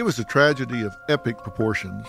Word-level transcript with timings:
It 0.00 0.04
was 0.04 0.18
a 0.18 0.24
tragedy 0.24 0.82
of 0.82 0.96
epic 1.10 1.36
proportions. 1.36 2.06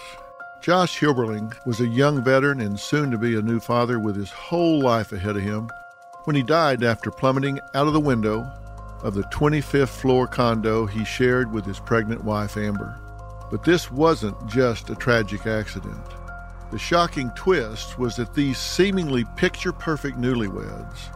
Josh 0.62 0.98
Hilberling 0.98 1.54
was 1.66 1.82
a 1.82 1.88
young 1.90 2.24
veteran 2.24 2.62
and 2.62 2.80
soon 2.80 3.12
to 3.12 3.18
be 3.18 3.36
a 3.36 3.42
new 3.42 3.60
father 3.60 4.00
with 4.00 4.16
his 4.16 4.32
whole 4.32 4.80
life 4.80 5.12
ahead 5.12 5.36
of 5.36 5.42
him 5.42 5.70
when 6.24 6.38
he 6.38 6.42
died 6.42 6.86
after 6.86 7.12
plummeting 7.12 7.60
out 7.76 7.88
of 7.88 7.92
the 7.94 8.00
window 8.00 8.50
of 9.04 9.14
the 9.14 9.24
25th 9.24 9.90
floor 9.90 10.26
condo 10.26 10.86
he 10.86 11.04
shared 11.04 11.52
with 11.52 11.66
his 11.66 11.82
pregnant 11.82 12.24
wife 12.24 12.56
Amber. 12.56 12.98
But 13.52 13.66
this 13.66 13.92
wasn't 13.92 14.48
just 14.48 14.90
a 14.90 14.96
tragic 14.96 15.46
accident. 15.46 16.06
The 16.72 16.80
shocking 16.80 17.30
twist 17.36 18.00
was 18.00 18.16
that 18.16 18.34
these 18.34 18.58
seemingly 18.58 19.26
picture 19.36 19.74
perfect 19.74 20.18
newlyweds 20.18 21.10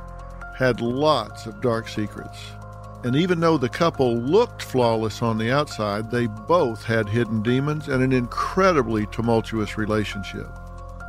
had 0.57 0.81
lots 0.81 1.45
of 1.45 1.61
dark 1.61 1.87
secrets. 1.87 2.37
And 3.05 3.15
even 3.15 3.39
though 3.39 3.59
the 3.59 3.69
couple 3.69 4.17
looked 4.17 4.63
flawless 4.63 5.21
on 5.21 5.37
the 5.37 5.51
outside, 5.51 6.09
they 6.09 6.25
both 6.25 6.83
had 6.83 7.07
hidden 7.07 7.43
demons 7.43 7.87
and 7.87 8.01
an 8.01 8.11
incredibly 8.11 9.05
tumultuous 9.05 9.77
relationship. 9.77 10.47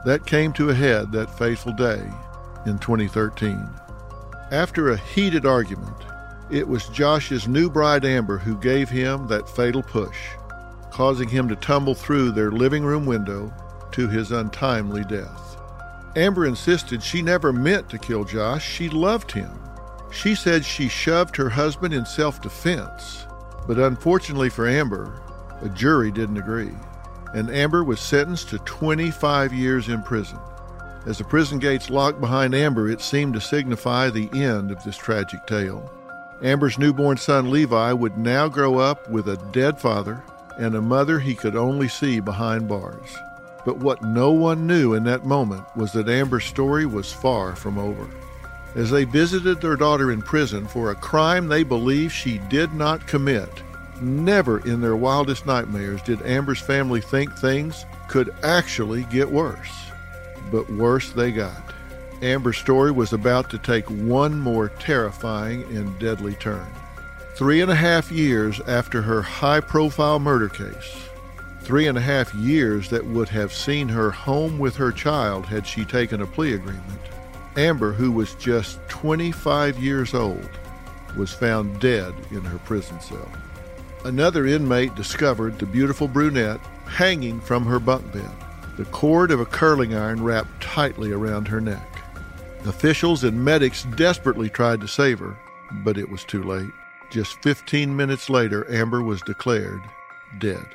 That 0.04 0.26
came 0.26 0.52
to 0.52 0.68
a 0.68 0.74
head 0.74 1.10
that 1.12 1.38
fateful 1.38 1.72
day 1.72 2.02
in 2.66 2.78
2013. 2.80 3.66
After 4.50 4.90
a 4.90 4.98
heated 4.98 5.46
argument, 5.46 5.96
it 6.50 6.68
was 6.68 6.86
Josh's 6.90 7.48
new 7.48 7.70
bride 7.70 8.04
Amber 8.04 8.36
who 8.36 8.58
gave 8.58 8.90
him 8.90 9.26
that 9.28 9.48
fatal 9.48 9.82
push, 9.82 10.18
causing 10.90 11.30
him 11.30 11.48
to 11.48 11.56
tumble 11.56 11.94
through 11.94 12.32
their 12.32 12.50
living 12.50 12.84
room 12.84 13.06
window 13.06 13.50
to 13.92 14.06
his 14.06 14.32
untimely 14.32 15.02
death. 15.04 15.56
Amber 16.14 16.44
insisted 16.44 17.02
she 17.02 17.22
never 17.22 17.54
meant 17.54 17.88
to 17.88 17.96
kill 17.96 18.24
Josh, 18.24 18.68
she 18.68 18.90
loved 18.90 19.32
him. 19.32 19.50
She 20.16 20.34
said 20.34 20.64
she 20.64 20.88
shoved 20.88 21.36
her 21.36 21.50
husband 21.50 21.92
in 21.92 22.06
self 22.06 22.40
defense, 22.40 23.26
but 23.66 23.78
unfortunately 23.78 24.48
for 24.48 24.66
Amber, 24.66 25.20
a 25.60 25.68
jury 25.68 26.10
didn't 26.10 26.38
agree, 26.38 26.74
and 27.34 27.50
Amber 27.50 27.84
was 27.84 28.00
sentenced 28.00 28.48
to 28.48 28.58
25 28.60 29.52
years 29.52 29.88
in 29.88 30.02
prison. 30.02 30.38
As 31.04 31.18
the 31.18 31.24
prison 31.24 31.58
gates 31.58 31.90
locked 31.90 32.18
behind 32.18 32.54
Amber, 32.54 32.88
it 32.88 33.02
seemed 33.02 33.34
to 33.34 33.42
signify 33.42 34.08
the 34.08 34.30
end 34.32 34.70
of 34.70 34.82
this 34.82 34.96
tragic 34.96 35.46
tale. 35.46 35.90
Amber's 36.42 36.78
newborn 36.78 37.18
son 37.18 37.50
Levi 37.50 37.92
would 37.92 38.16
now 38.16 38.48
grow 38.48 38.78
up 38.78 39.08
with 39.10 39.28
a 39.28 39.36
dead 39.52 39.78
father 39.78 40.24
and 40.58 40.74
a 40.74 40.82
mother 40.82 41.18
he 41.18 41.34
could 41.34 41.56
only 41.56 41.88
see 41.88 42.20
behind 42.20 42.68
bars. 42.68 43.14
But 43.66 43.78
what 43.78 44.02
no 44.02 44.30
one 44.30 44.66
knew 44.66 44.94
in 44.94 45.04
that 45.04 45.26
moment 45.26 45.64
was 45.76 45.92
that 45.92 46.08
Amber's 46.08 46.46
story 46.46 46.86
was 46.86 47.12
far 47.12 47.54
from 47.54 47.78
over 47.78 48.08
as 48.76 48.90
they 48.90 49.04
visited 49.04 49.60
their 49.60 49.74
daughter 49.74 50.12
in 50.12 50.20
prison 50.20 50.66
for 50.68 50.90
a 50.90 50.94
crime 50.94 51.48
they 51.48 51.62
believe 51.62 52.12
she 52.12 52.38
did 52.50 52.72
not 52.74 53.06
commit. 53.06 53.48
Never 54.02 54.58
in 54.68 54.82
their 54.82 54.96
wildest 54.96 55.46
nightmares 55.46 56.02
did 56.02 56.20
Amber's 56.22 56.60
family 56.60 57.00
think 57.00 57.34
things 57.34 57.86
could 58.08 58.34
actually 58.42 59.04
get 59.04 59.30
worse. 59.30 59.72
But 60.52 60.70
worse 60.70 61.10
they 61.10 61.32
got. 61.32 61.72
Amber's 62.20 62.58
story 62.58 62.92
was 62.92 63.14
about 63.14 63.48
to 63.50 63.58
take 63.58 63.88
one 63.88 64.38
more 64.38 64.68
terrifying 64.68 65.62
and 65.74 65.98
deadly 65.98 66.34
turn. 66.34 66.66
Three 67.34 67.62
and 67.62 67.70
a 67.70 67.74
half 67.74 68.12
years 68.12 68.60
after 68.66 69.00
her 69.02 69.22
high 69.22 69.60
profile 69.60 70.18
murder 70.18 70.50
case, 70.50 71.08
three 71.62 71.86
and 71.86 71.96
a 71.96 72.02
half 72.02 72.34
years 72.34 72.90
that 72.90 73.06
would 73.06 73.28
have 73.30 73.52
seen 73.52 73.88
her 73.88 74.10
home 74.10 74.58
with 74.58 74.76
her 74.76 74.92
child 74.92 75.46
had 75.46 75.66
she 75.66 75.84
taken 75.84 76.20
a 76.20 76.26
plea 76.26 76.54
agreement, 76.54 77.00
Amber, 77.56 77.92
who 77.92 78.12
was 78.12 78.34
just 78.34 78.78
25 78.88 79.78
years 79.78 80.12
old, 80.12 80.48
was 81.16 81.32
found 81.32 81.80
dead 81.80 82.12
in 82.30 82.42
her 82.42 82.58
prison 82.58 83.00
cell. 83.00 83.30
Another 84.04 84.46
inmate 84.46 84.94
discovered 84.94 85.58
the 85.58 85.66
beautiful 85.66 86.06
brunette 86.06 86.60
hanging 86.86 87.40
from 87.40 87.64
her 87.64 87.80
bunk 87.80 88.12
bed, 88.12 88.30
the 88.76 88.84
cord 88.86 89.30
of 89.30 89.40
a 89.40 89.46
curling 89.46 89.94
iron 89.94 90.22
wrapped 90.22 90.62
tightly 90.62 91.12
around 91.12 91.48
her 91.48 91.60
neck. 91.60 92.02
Officials 92.66 93.24
and 93.24 93.42
medics 93.42 93.84
desperately 93.96 94.50
tried 94.50 94.80
to 94.80 94.88
save 94.88 95.18
her, 95.18 95.36
but 95.84 95.96
it 95.96 96.10
was 96.10 96.24
too 96.24 96.42
late. 96.42 96.70
Just 97.10 97.40
15 97.42 97.96
minutes 97.96 98.28
later, 98.28 98.70
Amber 98.70 99.02
was 99.02 99.22
declared 99.22 99.80
dead. 100.38 100.66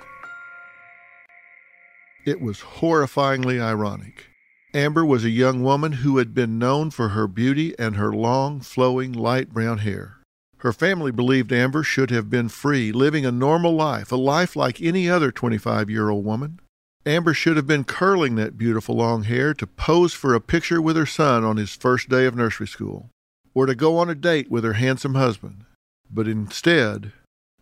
It 2.26 2.42
was 2.42 2.60
horrifyingly 2.60 3.62
ironic. 3.62 4.31
Amber 4.74 5.06
was 5.06 5.26
a 5.26 5.30
young 5.30 5.64
woman 5.64 5.92
who 5.92 6.18
had 6.18 6.34
been 6.34 6.58
known 6.58 6.92
for 6.92 7.10
her 7.10 7.28
beauty 7.28 7.78
and 7.78 7.98
her 7.98 8.14
long, 8.14 8.62
flowing, 8.62 9.12
light 9.12 9.50
brown 9.50 9.80
hair. 9.80 10.20
Her 10.60 10.72
family 10.72 11.12
believed 11.12 11.52
Amber 11.52 11.84
should 11.84 12.10
have 12.10 12.30
been 12.30 12.48
free, 12.48 12.94
living 12.94 13.26
a 13.26 13.32
normal 13.32 13.74
life, 13.74 14.14
a 14.14 14.16
life 14.16 14.56
like 14.56 14.82
any 14.82 15.10
other 15.10 15.30
25 15.30 15.90
year 15.90 16.10
old 16.10 16.24
woman. 16.24 16.62
Amber 17.06 17.34
should 17.34 17.58
have 17.58 17.68
been 17.68 17.84
curling 17.84 18.36
that 18.36 18.58
beautiful 18.58 18.96
long 18.96 19.24
hair 19.24 19.54
to 19.56 19.68
pose 19.68 20.14
for 20.14 20.34
a 20.34 20.40
picture 20.40 20.82
with 20.82 20.96
her 20.96 21.06
son 21.06 21.44
on 21.44 21.58
his 21.58 21.76
first 21.76 22.08
day 22.08 22.26
of 22.26 22.36
nursery 22.36 22.68
school, 22.68 23.10
or 23.54 23.66
to 23.66 23.76
go 23.76 23.98
on 23.98 24.10
a 24.10 24.16
date 24.16 24.50
with 24.50 24.64
her 24.64 24.74
handsome 24.74 25.16
husband. 25.16 25.66
But 26.10 26.30
instead, 26.30 27.12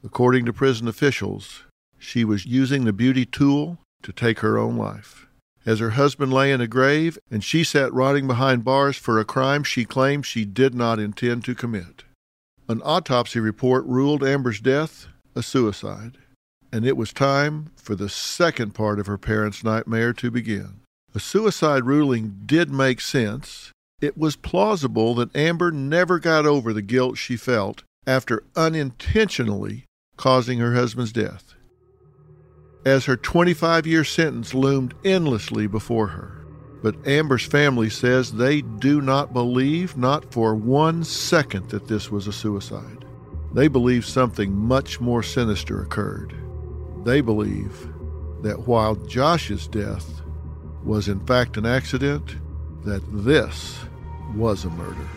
according 0.04 0.46
to 0.46 0.54
prison 0.54 0.88
officials, 0.88 1.64
she 1.98 2.24
was 2.24 2.46
using 2.46 2.84
the 2.84 2.94
beauty 2.94 3.26
tool 3.26 3.80
to 4.04 4.12
take 4.12 4.40
her 4.40 4.60
own 4.60 4.78
life 4.78 5.26
as 5.66 5.80
her 5.80 5.92
husband 5.92 6.34
lay 6.34 6.52
in 6.52 6.62
a 6.62 6.68
grave 6.68 7.18
and 7.30 7.44
she 7.44 7.64
sat 7.64 7.94
rotting 7.94 8.28
behind 8.28 8.64
bars 8.64 8.98
for 8.98 9.20
a 9.20 9.26
crime 9.26 9.64
she 9.64 9.86
claimed 9.86 10.26
she 10.26 10.46
did 10.46 10.74
not 10.74 11.00
intend 11.00 11.44
to 11.46 11.56
commit. 11.56 12.04
An 12.68 12.82
autopsy 12.84 13.40
report 13.40 13.86
ruled 13.86 14.24
Amber's 14.24 14.60
death 14.60 15.08
a 15.36 15.44
suicide, 15.44 16.18
and 16.72 16.86
it 16.86 16.98
was 16.98 17.14
time 17.14 17.72
for 17.76 17.96
the 17.96 18.10
second 18.10 18.74
part 18.74 19.00
of 19.00 19.08
her 19.08 19.18
parents' 19.18 19.64
nightmare 19.64 20.14
to 20.14 20.32
begin. 20.32 20.82
A 21.16 21.20
suicide 21.20 21.86
ruling 21.86 22.42
did 22.46 22.72
make 22.72 23.02
sense. 23.02 23.72
It 24.02 24.18
was 24.18 24.36
plausible 24.36 25.16
that 25.16 25.36
Amber 25.36 25.72
never 25.72 26.20
got 26.20 26.46
over 26.46 26.74
the 26.74 26.82
guilt 26.82 27.18
she 27.18 27.38
felt 27.38 27.84
after 28.06 28.44
unintentionally 28.56 29.86
causing 30.18 30.60
her 30.60 30.74
husband's 30.74 31.12
death 31.12 31.56
as 32.86 33.06
her 33.06 33.18
25 33.18 33.86
year 33.86 34.04
sentence 34.04 34.54
loomed 34.54 34.94
endlessly 35.04 35.68
before 35.68 36.08
her. 36.08 36.46
But 36.82 37.06
Amber's 37.06 37.46
family 37.46 37.90
says 37.90 38.32
they 38.32 38.62
do 38.62 39.02
not 39.02 39.34
believe, 39.34 39.98
not 39.98 40.32
for 40.34 40.56
one 40.56 41.04
second, 41.04 41.70
that 41.70 41.88
this 41.88 42.10
was 42.10 42.28
a 42.28 42.34
suicide. 42.34 43.06
They 43.54 43.68
believe 43.68 44.06
something 44.06 44.56
much 44.56 45.02
more 45.02 45.24
sinister 45.24 45.82
occurred. 45.82 46.34
They 47.04 47.20
believe 47.20 47.90
that 48.44 48.68
while 48.68 48.96
Josh's 48.96 49.68
death 49.68 50.22
was 50.84 51.10
in 51.10 51.20
fact 51.26 51.58
an 51.58 51.66
accident, 51.66 52.38
that 52.86 53.02
this 53.26 53.78
was 54.34 54.64
a 54.64 54.70
murder. 54.70 55.08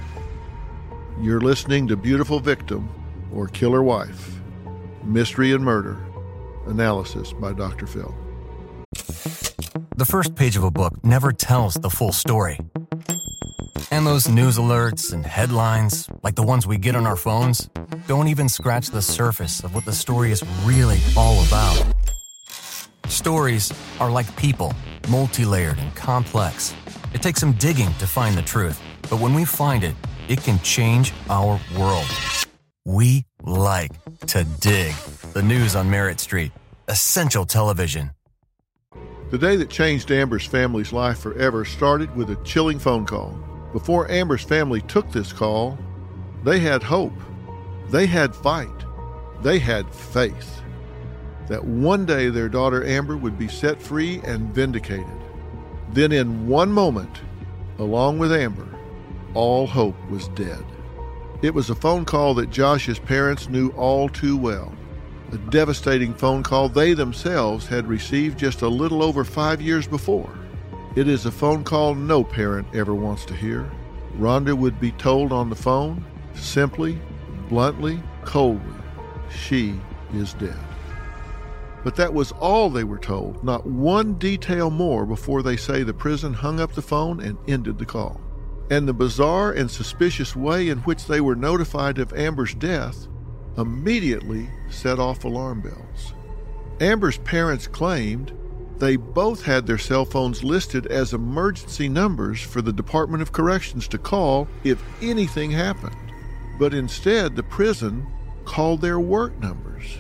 You're 1.21 1.41
listening 1.41 1.87
to 1.89 1.97
Beautiful 1.97 2.41
Victim 2.41 2.89
or 3.33 3.47
Killer 3.47 3.83
Wife 3.83 4.41
Mystery 5.05 5.53
and 5.53 5.65
Murder 5.65 5.99
Analysis 6.67 7.33
by 7.33 7.53
Dr. 7.53 7.87
Phil. 7.87 8.15
The 9.97 10.07
first 10.07 10.35
page 10.35 10.57
of 10.57 10.65
a 10.65 10.71
book 10.71 11.05
never 11.05 11.33
tells 11.33 11.75
the 11.75 11.91
full 11.91 12.13
story. 12.13 12.59
And 13.91 14.07
those 14.07 14.29
news 14.29 14.59
alerts 14.59 15.13
and 15.13 15.25
headlines, 15.25 16.09
like 16.23 16.35
the 16.35 16.43
ones 16.43 16.67
we 16.67 16.79
get 16.79 16.97
on 16.97 17.07
our 17.07 17.17
phones, 17.17 17.69
don't 18.07 18.29
even 18.29 18.49
scratch 18.49 18.89
the 18.89 19.03
surface 19.03 19.63
of 19.63 19.75
what 19.75 19.85
the 19.85 19.93
story 19.93 20.33
is 20.33 20.43
really 20.65 20.99
all 21.17 21.45
about. 21.45 21.85
Stories 23.09 23.73
are 24.01 24.11
like 24.11 24.35
people, 24.37 24.73
multi 25.09 25.45
layered 25.45 25.79
and 25.79 25.95
complex. 25.95 26.75
It 27.13 27.23
takes 27.23 27.41
some 27.41 27.53
digging 27.53 27.93
to 27.95 28.07
find 28.07 28.37
the 28.37 28.43
truth, 28.43 28.81
but 29.11 29.21
when 29.21 29.35
we 29.35 29.45
find 29.45 29.85
it, 29.85 29.95
it 30.29 30.43
can 30.43 30.59
change 30.61 31.13
our 31.29 31.61
world. 31.79 32.07
We 32.85 33.27
like 33.43 33.93
to 34.29 34.45
dig. 34.61 34.95
The 35.33 35.43
news 35.43 35.77
on 35.77 35.91
Merit 35.91 36.21
Street. 36.21 36.53
Essential 36.89 37.45
television. 37.45 38.11
The 39.31 39.39
day 39.39 39.57
that 39.57 39.71
changed 39.71 40.11
Amber's 40.11 40.45
family's 40.45 40.93
life 40.93 41.19
forever 41.19 41.65
started 41.65 42.15
with 42.17 42.31
a 42.31 42.45
chilling 42.45 42.79
phone 42.79 43.07
call. 43.07 43.39
Before 43.73 44.11
Amber's 44.11 44.43
family 44.43 44.83
took 44.83 45.11
this 45.11 45.33
call, 45.33 45.79
they 46.45 46.59
had 46.59 46.83
hope. 46.83 47.15
They 47.89 48.07
had 48.07 48.35
fight. 48.35 48.69
They 49.43 49.59
had 49.59 49.93
faith 49.95 50.63
that 51.49 51.65
one 51.65 52.07
day 52.07 52.29
their 52.31 52.49
daughter 52.49 52.85
Amber 52.85 53.17
would 53.17 53.39
be 53.39 53.49
set 53.49 53.81
free 53.81 54.21
and 54.25 54.55
vindicated. 54.55 55.07
Then, 55.91 56.11
in 56.13 56.47
one 56.49 56.73
moment, 56.73 57.21
along 57.79 58.19
with 58.19 58.33
Amber, 58.33 58.69
all 59.35 59.67
hope 59.67 59.97
was 60.11 60.29
dead. 60.29 60.65
It 61.43 61.53
was 61.53 61.71
a 61.71 61.75
phone 61.75 62.05
call 62.05 62.35
that 62.35 62.51
Josh's 62.51 63.01
parents 63.01 63.49
knew 63.49 63.71
all 63.71 64.09
too 64.09 64.37
well. 64.37 64.73
A 65.33 65.39
devastating 65.51 66.15
phone 66.15 66.45
call 66.45 66.69
they 66.69 66.95
themselves 66.95 67.67
had 67.67 67.89
received 67.89 68.39
just 68.39 68.63
a 68.63 68.69
little 68.69 69.03
over 69.03 69.25
five 69.25 69.61
years 69.61 69.89
before. 69.89 70.33
It 70.95 71.09
is 71.09 71.27
a 71.27 71.33
phone 71.33 71.65
call 71.65 71.97
no 71.97 72.23
parent 72.23 72.69
ever 72.73 72.95
wants 72.95 73.25
to 73.25 73.35
hear. 73.35 73.69
Rhonda 74.19 74.57
would 74.57 74.79
be 74.79 74.93
told 74.93 75.33
on 75.33 75.51
the 75.51 75.57
phone, 75.57 76.05
simply, 76.35 77.01
bluntly, 77.49 78.01
coldly, 78.25 78.77
she 79.29 79.81
is 80.15 80.35
dead. 80.35 80.61
But 81.83 81.97
that 81.97 82.15
was 82.15 82.31
all 82.33 82.71
they 82.71 82.85
were 82.85 82.99
told, 82.99 83.43
not 83.43 83.67
one 83.67 84.15
detail 84.15 84.71
more 84.71 85.05
before 85.05 85.43
they 85.43 85.57
say 85.57 85.83
the 85.83 85.93
prison 85.93 86.35
hung 86.35 86.61
up 86.61 86.75
the 86.75 86.83
phone 86.83 87.19
and 87.19 87.37
ended 87.49 87.79
the 87.79 87.87
call. 87.87 88.21
And 88.73 88.89
the 88.89 88.95
bizarre 88.95 89.53
and 89.53 89.71
suspicious 89.71 90.35
way 90.35 90.71
in 90.71 90.79
which 90.79 91.05
they 91.05 91.21
were 91.21 91.37
notified 91.37 91.99
of 91.99 92.15
Amber's 92.15 92.55
death 92.55 93.07
immediately 93.59 94.49
set 94.71 94.99
off 94.99 95.25
alarm 95.25 95.61
bells. 95.61 96.15
Amber's 96.81 97.19
parents 97.19 97.67
claimed 97.67 98.33
they 98.79 98.97
both 98.97 99.43
had 99.43 99.67
their 99.67 99.77
cell 99.77 100.07
phones 100.07 100.43
listed 100.43 100.87
as 100.87 101.13
emergency 101.13 101.87
numbers 101.87 102.41
for 102.41 102.63
the 102.63 102.73
Department 102.73 103.21
of 103.21 103.33
Corrections 103.33 103.87
to 103.89 103.99
call 103.99 104.49
if 104.65 104.83
anything 105.03 105.51
happened. 105.51 105.95
But 106.59 106.73
instead, 106.73 107.37
the 107.37 107.43
prison 107.43 108.07
called 108.47 108.81
their 108.81 108.99
work 108.99 109.39
numbers 109.39 109.99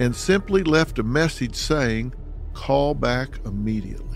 and 0.00 0.16
simply 0.16 0.64
left 0.64 0.98
a 0.98 1.04
message 1.04 1.54
saying, 1.54 2.12
call 2.54 2.94
back 2.94 3.38
immediately. 3.46 4.13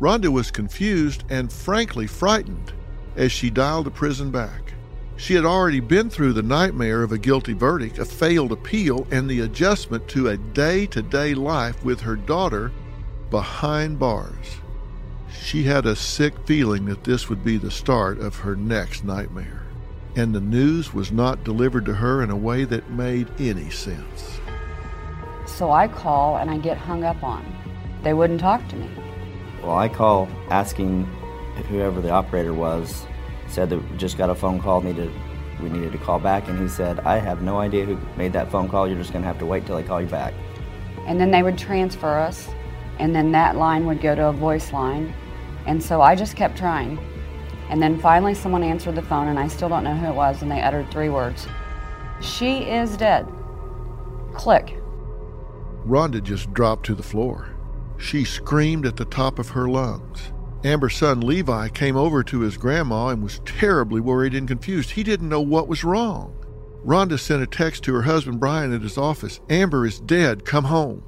Rhonda 0.00 0.28
was 0.28 0.50
confused 0.50 1.24
and 1.28 1.52
frankly 1.52 2.06
frightened 2.06 2.72
as 3.16 3.30
she 3.30 3.50
dialed 3.50 3.86
the 3.86 3.90
prison 3.90 4.30
back. 4.30 4.72
She 5.16 5.34
had 5.34 5.44
already 5.44 5.80
been 5.80 6.08
through 6.08 6.32
the 6.32 6.42
nightmare 6.42 7.02
of 7.02 7.12
a 7.12 7.18
guilty 7.18 7.52
verdict, 7.52 7.98
a 7.98 8.06
failed 8.06 8.52
appeal, 8.52 9.06
and 9.10 9.28
the 9.28 9.40
adjustment 9.40 10.08
to 10.08 10.28
a 10.28 10.38
day 10.38 10.86
to 10.86 11.02
day 11.02 11.34
life 11.34 11.84
with 11.84 12.00
her 12.00 12.16
daughter 12.16 12.72
behind 13.28 13.98
bars. 13.98 14.56
She 15.42 15.64
had 15.64 15.84
a 15.84 15.94
sick 15.94 16.34
feeling 16.46 16.86
that 16.86 17.04
this 17.04 17.28
would 17.28 17.44
be 17.44 17.58
the 17.58 17.70
start 17.70 18.18
of 18.18 18.36
her 18.36 18.56
next 18.56 19.04
nightmare. 19.04 19.64
And 20.16 20.34
the 20.34 20.40
news 20.40 20.94
was 20.94 21.12
not 21.12 21.44
delivered 21.44 21.84
to 21.84 21.94
her 21.94 22.22
in 22.22 22.30
a 22.30 22.36
way 22.36 22.64
that 22.64 22.90
made 22.90 23.28
any 23.38 23.68
sense. 23.68 24.40
So 25.44 25.70
I 25.70 25.86
call 25.86 26.38
and 26.38 26.50
I 26.50 26.56
get 26.56 26.78
hung 26.78 27.04
up 27.04 27.22
on. 27.22 27.44
They 28.02 28.14
wouldn't 28.14 28.40
talk 28.40 28.66
to 28.68 28.76
me. 28.76 28.88
Well, 29.62 29.76
I 29.76 29.88
call 29.88 30.28
asking 30.48 31.04
whoever 31.68 32.00
the 32.00 32.10
operator 32.10 32.54
was, 32.54 33.06
said 33.48 33.68
that 33.70 33.78
we 33.78 33.96
just 33.96 34.16
got 34.16 34.30
a 34.30 34.34
phone 34.34 34.60
call, 34.60 34.80
needed 34.80 35.10
we 35.62 35.68
needed 35.68 35.92
to 35.92 35.98
call 35.98 36.18
back, 36.18 36.48
and 36.48 36.58
he 36.58 36.68
said, 36.68 37.00
I 37.00 37.18
have 37.18 37.42
no 37.42 37.58
idea 37.58 37.84
who 37.84 37.98
made 38.16 38.32
that 38.32 38.50
phone 38.50 38.68
call. 38.68 38.88
You're 38.88 38.98
just 38.98 39.12
going 39.12 39.22
to 39.22 39.28
have 39.28 39.38
to 39.38 39.46
wait 39.46 39.66
till 39.66 39.76
I 39.76 39.82
call 39.82 40.00
you 40.00 40.06
back. 40.06 40.32
And 41.06 41.20
then 41.20 41.30
they 41.30 41.42
would 41.42 41.58
transfer 41.58 42.18
us, 42.18 42.48
and 42.98 43.14
then 43.14 43.32
that 43.32 43.56
line 43.56 43.86
would 43.86 44.00
go 44.00 44.14
to 44.14 44.28
a 44.28 44.32
voice 44.32 44.72
line. 44.72 45.12
And 45.66 45.82
so 45.82 46.00
I 46.00 46.14
just 46.14 46.36
kept 46.36 46.56
trying. 46.56 46.98
And 47.68 47.80
then 47.80 47.98
finally, 48.00 48.34
someone 48.34 48.62
answered 48.62 48.94
the 48.94 49.02
phone, 49.02 49.28
and 49.28 49.38
I 49.38 49.48
still 49.48 49.68
don't 49.68 49.84
know 49.84 49.94
who 49.94 50.06
it 50.06 50.14
was, 50.14 50.42
and 50.42 50.50
they 50.50 50.60
uttered 50.60 50.90
three 50.90 51.08
words 51.08 51.46
She 52.20 52.60
is 52.60 52.96
dead. 52.96 53.26
Click. 54.34 54.76
Rhonda 55.86 56.22
just 56.22 56.52
dropped 56.52 56.86
to 56.86 56.94
the 56.94 57.02
floor. 57.02 57.54
She 58.00 58.24
screamed 58.24 58.86
at 58.86 58.96
the 58.96 59.04
top 59.04 59.38
of 59.38 59.50
her 59.50 59.68
lungs. 59.68 60.32
Amber's 60.64 60.96
son 60.96 61.20
Levi 61.20 61.68
came 61.68 61.96
over 61.96 62.22
to 62.24 62.40
his 62.40 62.56
grandma 62.56 63.08
and 63.08 63.22
was 63.22 63.40
terribly 63.44 64.00
worried 64.00 64.34
and 64.34 64.48
confused. 64.48 64.90
He 64.90 65.02
didn't 65.02 65.28
know 65.28 65.40
what 65.40 65.68
was 65.68 65.84
wrong. 65.84 66.34
Rhonda 66.84 67.18
sent 67.18 67.42
a 67.42 67.46
text 67.46 67.84
to 67.84 67.94
her 67.94 68.02
husband 68.02 68.40
Brian 68.40 68.72
at 68.72 68.82
his 68.82 68.98
office 68.98 69.40
Amber 69.48 69.86
is 69.86 70.00
dead, 70.00 70.44
come 70.44 70.64
home. 70.64 71.02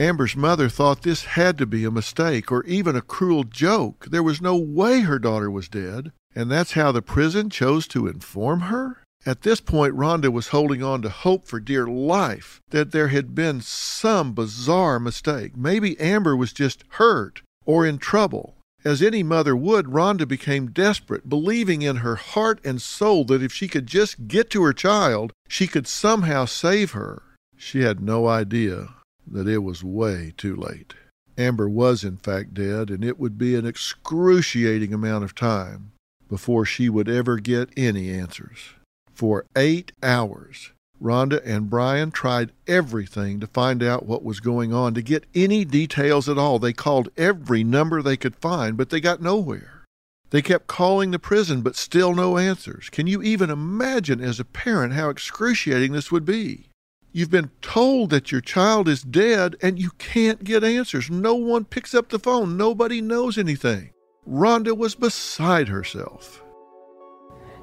Amber's 0.00 0.36
mother 0.36 0.68
thought 0.68 1.02
this 1.02 1.24
had 1.24 1.58
to 1.58 1.66
be 1.66 1.84
a 1.84 1.90
mistake 1.90 2.52
or 2.52 2.64
even 2.64 2.94
a 2.94 3.02
cruel 3.02 3.42
joke. 3.42 4.06
There 4.10 4.22
was 4.22 4.40
no 4.40 4.56
way 4.56 5.00
her 5.00 5.18
daughter 5.18 5.50
was 5.50 5.68
dead, 5.68 6.12
and 6.36 6.48
that's 6.48 6.72
how 6.72 6.92
the 6.92 7.02
prison 7.02 7.50
chose 7.50 7.88
to 7.88 8.06
inform 8.06 8.60
her? 8.60 9.02
At 9.28 9.42
this 9.42 9.60
point, 9.60 9.94
Rhonda 9.94 10.32
was 10.32 10.48
holding 10.48 10.82
on 10.82 11.02
to 11.02 11.10
hope 11.10 11.46
for 11.46 11.60
dear 11.60 11.86
life 11.86 12.62
that 12.70 12.92
there 12.92 13.08
had 13.08 13.34
been 13.34 13.60
some 13.60 14.32
bizarre 14.32 14.98
mistake. 14.98 15.54
Maybe 15.54 16.00
Amber 16.00 16.34
was 16.34 16.50
just 16.50 16.82
hurt 16.92 17.42
or 17.66 17.84
in 17.84 17.98
trouble. 17.98 18.56
As 18.86 19.02
any 19.02 19.22
mother 19.22 19.54
would, 19.54 19.84
Rhonda 19.84 20.26
became 20.26 20.70
desperate, 20.70 21.28
believing 21.28 21.82
in 21.82 21.96
her 21.96 22.16
heart 22.16 22.58
and 22.64 22.80
soul 22.80 23.26
that 23.26 23.42
if 23.42 23.52
she 23.52 23.68
could 23.68 23.86
just 23.86 24.28
get 24.28 24.48
to 24.48 24.62
her 24.62 24.72
child, 24.72 25.34
she 25.46 25.66
could 25.66 25.86
somehow 25.86 26.46
save 26.46 26.92
her. 26.92 27.20
She 27.54 27.82
had 27.82 28.00
no 28.00 28.26
idea 28.26 28.94
that 29.26 29.46
it 29.46 29.58
was 29.58 29.84
way 29.84 30.32
too 30.38 30.56
late. 30.56 30.94
Amber 31.36 31.68
was, 31.68 32.02
in 32.02 32.16
fact, 32.16 32.54
dead, 32.54 32.88
and 32.88 33.04
it 33.04 33.18
would 33.18 33.36
be 33.36 33.56
an 33.56 33.66
excruciating 33.66 34.94
amount 34.94 35.24
of 35.24 35.34
time 35.34 35.92
before 36.30 36.64
she 36.64 36.88
would 36.88 37.10
ever 37.10 37.36
get 37.36 37.68
any 37.76 38.10
answers. 38.10 38.70
For 39.18 39.46
eight 39.56 39.90
hours, 40.00 40.70
Rhonda 41.02 41.42
and 41.44 41.68
Brian 41.68 42.12
tried 42.12 42.52
everything 42.68 43.40
to 43.40 43.48
find 43.48 43.82
out 43.82 44.06
what 44.06 44.22
was 44.22 44.38
going 44.38 44.72
on, 44.72 44.94
to 44.94 45.02
get 45.02 45.26
any 45.34 45.64
details 45.64 46.28
at 46.28 46.38
all. 46.38 46.60
They 46.60 46.72
called 46.72 47.08
every 47.16 47.64
number 47.64 48.00
they 48.00 48.16
could 48.16 48.36
find, 48.36 48.76
but 48.76 48.90
they 48.90 49.00
got 49.00 49.20
nowhere. 49.20 49.84
They 50.30 50.40
kept 50.40 50.68
calling 50.68 51.10
the 51.10 51.18
prison, 51.18 51.62
but 51.62 51.74
still 51.74 52.14
no 52.14 52.38
answers. 52.38 52.90
Can 52.90 53.08
you 53.08 53.20
even 53.20 53.50
imagine 53.50 54.20
as 54.20 54.38
a 54.38 54.44
parent 54.44 54.92
how 54.92 55.08
excruciating 55.08 55.90
this 55.90 56.12
would 56.12 56.24
be? 56.24 56.68
You've 57.10 57.28
been 57.28 57.50
told 57.60 58.10
that 58.10 58.30
your 58.30 58.40
child 58.40 58.86
is 58.86 59.02
dead 59.02 59.56
and 59.60 59.80
you 59.80 59.90
can't 59.98 60.44
get 60.44 60.62
answers. 60.62 61.10
No 61.10 61.34
one 61.34 61.64
picks 61.64 61.92
up 61.92 62.10
the 62.10 62.20
phone. 62.20 62.56
Nobody 62.56 63.00
knows 63.00 63.36
anything. 63.36 63.90
Rhonda 64.28 64.76
was 64.76 64.94
beside 64.94 65.66
herself. 65.66 66.40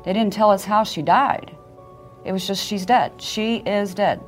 They 0.06 0.14
didn't 0.14 0.34
tell 0.34 0.52
us 0.52 0.64
how 0.64 0.84
she 0.84 1.02
died. 1.02 1.56
It 2.24 2.32
was 2.32 2.46
just, 2.48 2.64
she's 2.66 2.86
dead. 2.86 3.14
She 3.22 3.58
is 3.58 3.94
dead. 3.94 4.22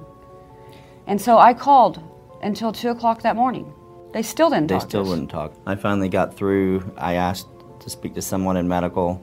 And 1.07 1.21
so 1.21 1.37
I 1.37 1.53
called 1.53 2.01
until 2.43 2.71
2 2.71 2.89
o'clock 2.89 3.21
that 3.21 3.35
morning. 3.35 3.73
They 4.13 4.21
still 4.23 4.49
didn't 4.49 4.67
They 4.67 4.75
talk. 4.75 4.83
to 4.83 4.89
still 4.89 5.01
us. 5.03 5.07
wouldn't 5.09 5.29
talk. 5.29 5.53
I 5.65 5.75
finally 5.75 6.09
got 6.09 6.35
through. 6.35 6.91
I 6.97 7.13
asked 7.13 7.47
to 7.79 7.89
speak 7.89 8.13
to 8.15 8.21
someone 8.21 8.57
in 8.57 8.67
medical, 8.67 9.21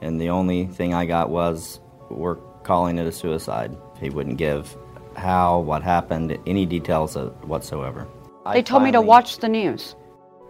and 0.00 0.20
the 0.20 0.30
only 0.30 0.66
thing 0.66 0.94
I 0.94 1.06
got 1.06 1.30
was, 1.30 1.80
we're 2.10 2.36
calling 2.62 2.98
it 2.98 3.06
a 3.06 3.12
suicide. 3.12 3.76
He 4.00 4.10
wouldn't 4.10 4.36
give 4.36 4.76
how, 5.16 5.60
what 5.60 5.82
happened, 5.82 6.38
any 6.46 6.64
details 6.66 7.16
of- 7.16 7.32
whatsoever. 7.48 8.06
I 8.46 8.54
They 8.54 8.62
told 8.62 8.82
me 8.84 8.92
to 8.92 9.00
watch 9.00 9.38
the 9.38 9.48
news. 9.48 9.96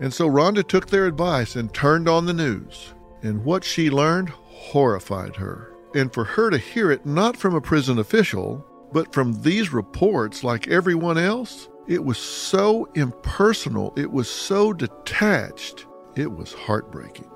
And 0.01 0.13
so 0.13 0.29
Rhonda 0.29 0.67
took 0.67 0.89
their 0.89 1.07
advice 1.07 1.57
and 1.57 1.73
turned 1.73 2.09
on 2.09 2.27
the 2.27 2.35
news. 2.35 2.93
And 3.23 3.45
what 3.45 3.65
she 3.65 3.91
learned 3.91 4.31
horrified 4.59 5.37
her. 5.37 5.73
And 5.95 6.13
for 6.13 6.25
her 6.25 6.51
to 6.51 6.59
hear 6.59 6.91
it 6.91 7.07
not 7.07 7.37
from 7.37 7.55
a 7.55 7.61
prison 7.61 7.99
official, 7.99 8.65
but 8.93 9.13
from 9.13 9.43
these 9.43 9.73
reports 9.73 10.45
like 10.45 10.69
everyone 10.69 11.17
else, 11.17 11.69
it 11.87 12.05
was 12.05 12.19
so 12.19 12.87
impersonal, 12.95 13.95
it 13.97 14.11
was 14.11 14.29
so 14.29 14.73
detached, 14.73 15.87
it 16.17 16.31
was 16.31 16.53
heartbreaking. 16.53 17.31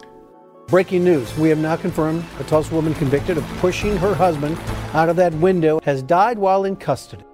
Breaking 0.66 1.04
news. 1.04 1.34
We 1.36 1.48
have 1.48 1.58
now 1.58 1.76
confirmed 1.76 2.24
a 2.38 2.44
Tulsa 2.44 2.74
woman 2.74 2.94
convicted 2.94 3.38
of 3.38 3.44
pushing 3.58 3.96
her 3.96 4.14
husband 4.14 4.58
out 4.92 5.08
of 5.08 5.16
that 5.16 5.32
window 5.34 5.80
has 5.84 6.02
died 6.02 6.38
while 6.38 6.64
in 6.64 6.76
custody. 6.76 7.24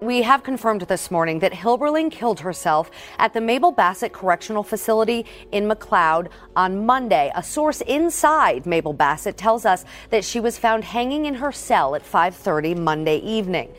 We 0.00 0.22
have 0.22 0.44
confirmed 0.44 0.82
this 0.82 1.10
morning 1.10 1.40
that 1.40 1.52
Hilberling 1.52 2.12
killed 2.12 2.38
herself 2.38 2.88
at 3.18 3.34
the 3.34 3.40
Mabel 3.40 3.72
Bassett 3.72 4.12
Correctional 4.12 4.62
Facility 4.62 5.26
in 5.50 5.68
McLoud 5.68 6.28
on 6.54 6.86
Monday. 6.86 7.32
A 7.34 7.42
source 7.42 7.80
inside 7.80 8.64
Mabel 8.64 8.92
Bassett 8.92 9.36
tells 9.36 9.66
us 9.66 9.84
that 10.10 10.24
she 10.24 10.38
was 10.38 10.56
found 10.56 10.84
hanging 10.84 11.26
in 11.26 11.34
her 11.34 11.50
cell 11.50 11.96
at 11.96 12.04
5:30 12.04 12.76
Monday 12.76 13.16
evening. 13.16 13.74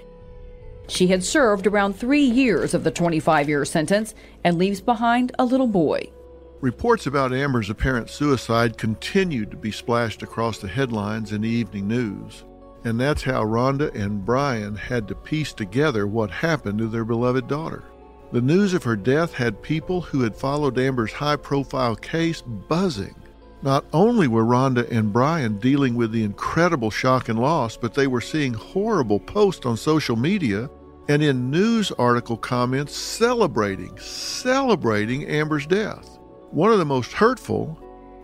She 0.90 1.08
had 1.08 1.24
served 1.24 1.66
around 1.66 1.94
three 1.94 2.26
years 2.26 2.74
of 2.74 2.84
the 2.84 2.92
25 2.92 3.48
year 3.48 3.64
sentence 3.64 4.14
and 4.44 4.58
leaves 4.58 4.82
behind 4.82 5.32
a 5.40 5.46
little 5.46 5.68
boy. 5.68 6.12
Reports 6.60 7.08
about 7.08 7.32
Amber's 7.32 7.70
apparent 7.70 8.10
suicide 8.10 8.78
continued 8.78 9.52
to 9.52 9.58
be 9.58 9.72
splashed 9.72 10.22
across 10.22 10.58
the 10.58 10.68
headlines 10.68 11.32
in 11.32 11.44
the 11.44 11.48
evening 11.48 11.88
news. 11.88 12.44
And 12.84 13.00
that's 13.00 13.24
how 13.24 13.44
Rhonda 13.44 13.94
and 13.94 14.26
Brian 14.26 14.76
had 14.76 15.08
to 15.10 15.16
piece 15.16 15.54
together 15.54 16.08
what 16.08 16.32
happened 16.32 16.80
to 16.80 16.88
their 16.88 17.06
beloved 17.06 17.48
daughter. 17.48 17.84
The 18.32 18.42
news 18.42 18.74
of 18.74 18.84
her 18.84 18.96
death 18.96 19.34
had 19.34 19.62
people 19.62 20.02
who 20.02 20.22
had 20.22 20.36
followed 20.36 20.78
Amber's 20.78 21.12
high 21.12 21.36
profile 21.36 21.96
case 21.96 22.42
buzzing. 22.42 23.16
Not 23.62 23.84
only 23.92 24.28
were 24.28 24.46
Rhonda 24.46 24.90
and 24.90 25.12
Brian 25.12 25.58
dealing 25.58 25.96
with 25.96 26.12
the 26.12 26.24
incredible 26.24 26.92
shock 26.92 27.28
and 27.28 27.40
loss, 27.40 27.76
but 27.76 27.94
they 27.94 28.08
were 28.08 28.22
seeing 28.22 28.54
horrible 28.54 29.20
posts 29.20 29.66
on 29.66 29.76
social 29.76 30.16
media 30.16 30.70
and 31.10 31.24
in 31.24 31.50
news 31.50 31.92
article 31.94 32.38
comments 32.38 32.96
celebrating, 32.96 33.98
celebrating 33.98 35.26
Amber's 35.26 35.66
death. 35.66 36.20
One 36.52 36.72
of 36.72 36.78
the 36.78 36.86
most 36.86 37.12
hurtful, 37.12 37.78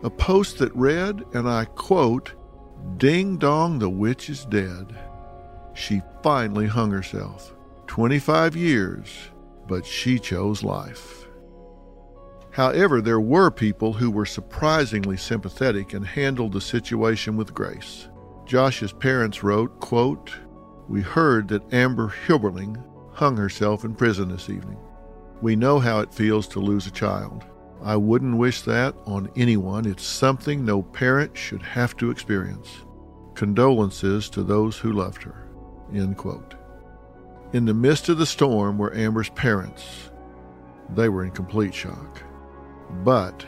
a 0.04 0.10
post 0.10 0.60
that 0.60 0.74
read, 0.76 1.26
and 1.34 1.50
I 1.50 1.66
quote, 1.66 2.34
Ding 2.98 3.38
dong, 3.38 3.80
the 3.80 3.90
witch 3.90 4.30
is 4.30 4.46
dead. 4.46 4.98
She 5.74 6.02
finally 6.24 6.68
hung 6.68 6.92
herself. 6.92 7.54
25 7.88 8.56
years, 8.56 9.32
but 9.68 9.86
she 9.86 10.18
chose 10.18 10.64
life. 10.64 11.26
However, 12.52 13.02
there 13.02 13.20
were 13.20 13.52
people 13.52 13.92
who 13.92 14.10
were 14.10 14.26
surprisingly 14.26 15.18
sympathetic 15.18 15.94
and 15.94 16.08
handled 16.08 16.54
the 16.54 16.62
situation 16.62 17.36
with 17.36 17.54
grace. 17.54 18.08
Josh's 18.46 18.94
parents 18.94 19.44
wrote, 19.44 19.82
quote, 19.82 20.32
We 20.88 21.02
heard 21.02 21.50
that 21.50 21.74
Amber 21.74 22.14
Hilberling 22.28 22.82
hung 23.14 23.36
herself 23.36 23.84
in 23.84 23.94
prison 23.94 24.30
this 24.30 24.50
evening. 24.50 24.78
We 25.42 25.58
know 25.58 25.80
how 25.80 26.00
it 26.00 26.14
feels 26.14 26.48
to 26.50 26.62
lose 26.62 26.88
a 26.88 26.92
child. 26.92 27.44
I 27.86 27.96
wouldn't 27.98 28.38
wish 28.38 28.62
that 28.62 28.96
on 29.06 29.30
anyone. 29.36 29.86
It's 29.86 30.04
something 30.04 30.66
no 30.66 30.82
parent 30.82 31.38
should 31.38 31.62
have 31.62 31.96
to 31.98 32.10
experience. 32.10 32.80
Condolences 33.36 34.28
to 34.32 34.42
those 34.42 34.76
who 34.76 34.92
loved 34.92 35.22
her. 35.22 35.48
End 35.94 36.18
quote. 36.18 36.56
In 37.54 37.66
the 37.66 37.76
midst 37.76 38.10
of 38.10 38.18
the 38.18 38.26
storm 38.26 38.80
were 38.80 38.96
Amber's 38.96 39.30
parents. 39.30 40.10
They 40.96 41.10
were 41.10 41.24
in 41.24 41.30
complete 41.30 41.76
shock. 41.76 42.24
But 43.04 43.46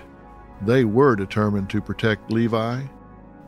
they 0.61 0.85
were 0.85 1.15
determined 1.15 1.71
to 1.71 1.81
protect 1.81 2.31
Levi, 2.31 2.83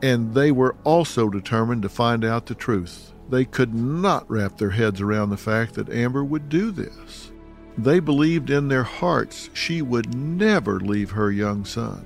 and 0.02 0.34
they 0.34 0.50
were 0.50 0.74
also 0.82 1.30
determined 1.30 1.82
to 1.82 1.88
find 1.88 2.24
out 2.24 2.46
the 2.46 2.54
truth. 2.56 3.12
They 3.28 3.44
could 3.44 3.74
not 3.74 4.28
wrap 4.28 4.58
their 4.58 4.70
heads 4.70 5.00
around 5.00 5.30
the 5.30 5.36
fact 5.36 5.74
that 5.74 5.88
Amber 5.88 6.24
would 6.24 6.48
do 6.48 6.72
this. 6.72 7.29
They 7.82 7.98
believed 7.98 8.50
in 8.50 8.68
their 8.68 8.82
hearts 8.82 9.48
she 9.54 9.80
would 9.80 10.14
never 10.14 10.78
leave 10.80 11.12
her 11.12 11.30
young 11.30 11.64
son. 11.64 12.04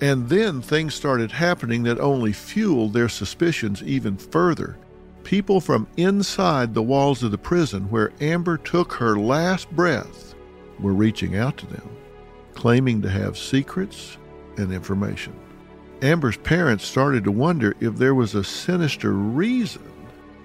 And 0.00 0.28
then 0.28 0.60
things 0.60 0.94
started 0.94 1.30
happening 1.30 1.84
that 1.84 2.00
only 2.00 2.32
fueled 2.32 2.92
their 2.92 3.08
suspicions 3.08 3.82
even 3.82 4.16
further. 4.16 4.76
People 5.22 5.60
from 5.60 5.86
inside 5.96 6.74
the 6.74 6.82
walls 6.82 7.22
of 7.22 7.30
the 7.30 7.38
prison 7.38 7.90
where 7.90 8.12
Amber 8.20 8.56
took 8.56 8.92
her 8.94 9.16
last 9.16 9.70
breath 9.70 10.34
were 10.80 10.94
reaching 10.94 11.36
out 11.36 11.56
to 11.58 11.66
them, 11.66 11.88
claiming 12.54 13.00
to 13.02 13.10
have 13.10 13.38
secrets 13.38 14.16
and 14.56 14.72
information. 14.72 15.34
Amber's 16.02 16.38
parents 16.38 16.84
started 16.84 17.24
to 17.24 17.32
wonder 17.32 17.76
if 17.80 17.96
there 17.96 18.14
was 18.14 18.34
a 18.34 18.44
sinister 18.44 19.12
reason 19.12 19.82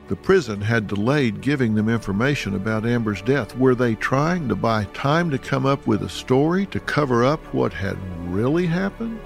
the 0.07 0.15
prison 0.15 0.62
had 0.62 0.88
delayed 0.88 1.41
giving 1.41 1.75
them 1.75 1.89
information 1.89 2.55
about 2.55 2.86
Amber's 2.86 3.22
death. 3.22 3.55
Were 3.57 3.75
they 3.75 3.95
trying 3.95 4.50
to 4.50 4.55
buy 4.55 4.86
time 4.93 5.29
to 5.31 5.38
come 5.38 5.65
up 5.65 5.88
with 5.88 6.03
a 6.03 6.10
story 6.10 6.65
to 6.67 6.79
cover 6.79 7.24
up 7.24 7.39
what 7.53 7.74
had 7.74 7.98
really 8.27 8.65
happened? 8.65 9.19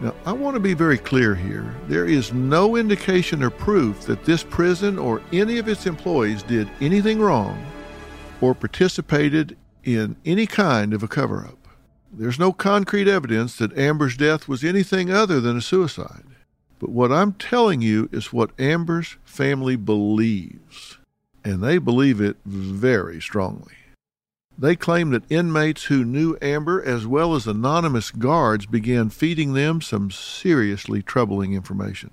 Now, 0.00 0.14
I 0.26 0.32
want 0.32 0.54
to 0.54 0.60
be 0.60 0.74
very 0.74 0.98
clear 0.98 1.34
here. 1.34 1.74
There 1.86 2.04
is 2.04 2.32
no 2.32 2.76
indication 2.76 3.42
or 3.42 3.50
proof 3.50 4.02
that 4.02 4.24
this 4.24 4.42
prison 4.42 4.98
or 4.98 5.22
any 5.32 5.58
of 5.58 5.68
its 5.68 5.86
employees 5.86 6.42
did 6.42 6.68
anything 6.80 7.20
wrong 7.20 7.64
or 8.40 8.54
participated 8.54 9.56
in 9.84 10.16
any 10.24 10.46
kind 10.46 10.92
of 10.92 11.02
a 11.02 11.08
cover 11.08 11.44
up. 11.44 11.58
There's 12.12 12.38
no 12.38 12.52
concrete 12.52 13.08
evidence 13.08 13.56
that 13.56 13.76
Amber's 13.78 14.16
death 14.16 14.48
was 14.48 14.62
anything 14.62 15.10
other 15.10 15.40
than 15.40 15.56
a 15.56 15.62
suicide. 15.62 16.24
But 16.78 16.90
what 16.90 17.12
I'm 17.12 17.32
telling 17.32 17.80
you 17.80 18.08
is 18.12 18.32
what 18.32 18.58
Amber's 18.58 19.16
family 19.24 19.76
believes, 19.76 20.98
and 21.44 21.62
they 21.62 21.78
believe 21.78 22.20
it 22.20 22.36
very 22.44 23.20
strongly. 23.20 23.74
They 24.56 24.76
claim 24.76 25.10
that 25.10 25.30
inmates 25.30 25.84
who 25.84 26.04
knew 26.04 26.36
Amber, 26.40 26.82
as 26.82 27.06
well 27.06 27.34
as 27.34 27.46
anonymous 27.46 28.10
guards, 28.10 28.66
began 28.66 29.10
feeding 29.10 29.52
them 29.52 29.80
some 29.80 30.10
seriously 30.10 31.02
troubling 31.02 31.54
information. 31.54 32.10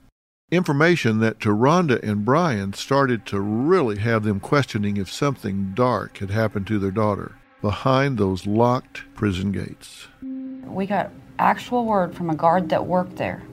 Information 0.50 1.20
that 1.20 1.40
to 1.42 1.50
Rhonda 1.50 2.02
and 2.04 2.26
Brian 2.26 2.74
started 2.74 3.26
to 3.28 3.40
really 3.40 4.00
have 4.00 4.24
them 4.24 4.40
questioning 4.40 4.98
if 4.98 5.12
something 5.12 5.74
dark 5.76 6.18
had 6.18 6.32
happened 6.32 6.68
to 6.68 6.80
their 6.80 6.92
daughter 6.92 7.36
behind 7.62 8.18
those 8.18 8.48
locked 8.48 9.04
prison 9.14 9.52
gates. 9.52 10.08
We 10.66 10.88
got 10.88 11.12
actual 11.38 11.86
word 11.86 12.16
from 12.16 12.30
a 12.30 12.36
guard 12.36 12.70
that 12.70 12.86
worked 12.86 13.18
there 13.18 13.44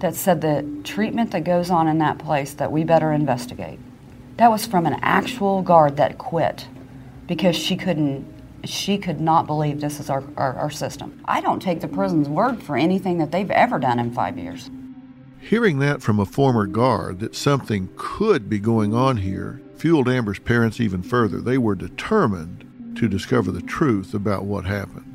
that 0.00 0.14
said 0.14 0.40
the 0.40 0.66
treatment 0.82 1.30
that 1.30 1.44
goes 1.44 1.70
on 1.70 1.86
in 1.86 1.98
that 1.98 2.18
place 2.18 2.52
that 2.54 2.72
we 2.72 2.84
better 2.84 3.12
investigate. 3.12 3.78
That 4.36 4.50
was 4.50 4.66
from 4.66 4.86
an 4.86 4.98
actual 5.02 5.62
guard 5.62 5.96
that 5.98 6.18
quit 6.18 6.66
because 7.26 7.56
she 7.56 7.76
couldn't 7.76 8.26
she 8.64 8.98
could 8.98 9.20
not 9.20 9.46
believe 9.46 9.80
this 9.80 10.00
is 10.00 10.10
our, 10.10 10.22
our, 10.36 10.54
our, 10.54 10.70
system. 10.70 11.18
I 11.24 11.40
don't 11.40 11.60
take 11.60 11.80
the 11.80 11.88
prison's 11.88 12.28
word 12.28 12.62
for 12.62 12.76
anything 12.76 13.16
that 13.16 13.32
they've 13.32 13.50
ever 13.50 13.78
done 13.78 13.98
in 13.98 14.12
five 14.12 14.36
years. 14.36 14.70
Hearing 15.40 15.78
that 15.78 16.02
from 16.02 16.20
a 16.20 16.26
former 16.26 16.66
guard 16.66 17.20
that 17.20 17.34
something 17.34 17.88
could 17.96 18.50
be 18.50 18.58
going 18.58 18.92
on 18.92 19.16
here 19.18 19.62
fueled 19.76 20.10
Amber's 20.10 20.38
parents 20.38 20.78
even 20.78 21.02
further. 21.02 21.40
They 21.40 21.56
were 21.56 21.74
determined 21.74 22.96
to 22.96 23.08
discover 23.08 23.50
the 23.50 23.62
truth 23.62 24.12
about 24.12 24.44
what 24.44 24.66
happened. 24.66 25.09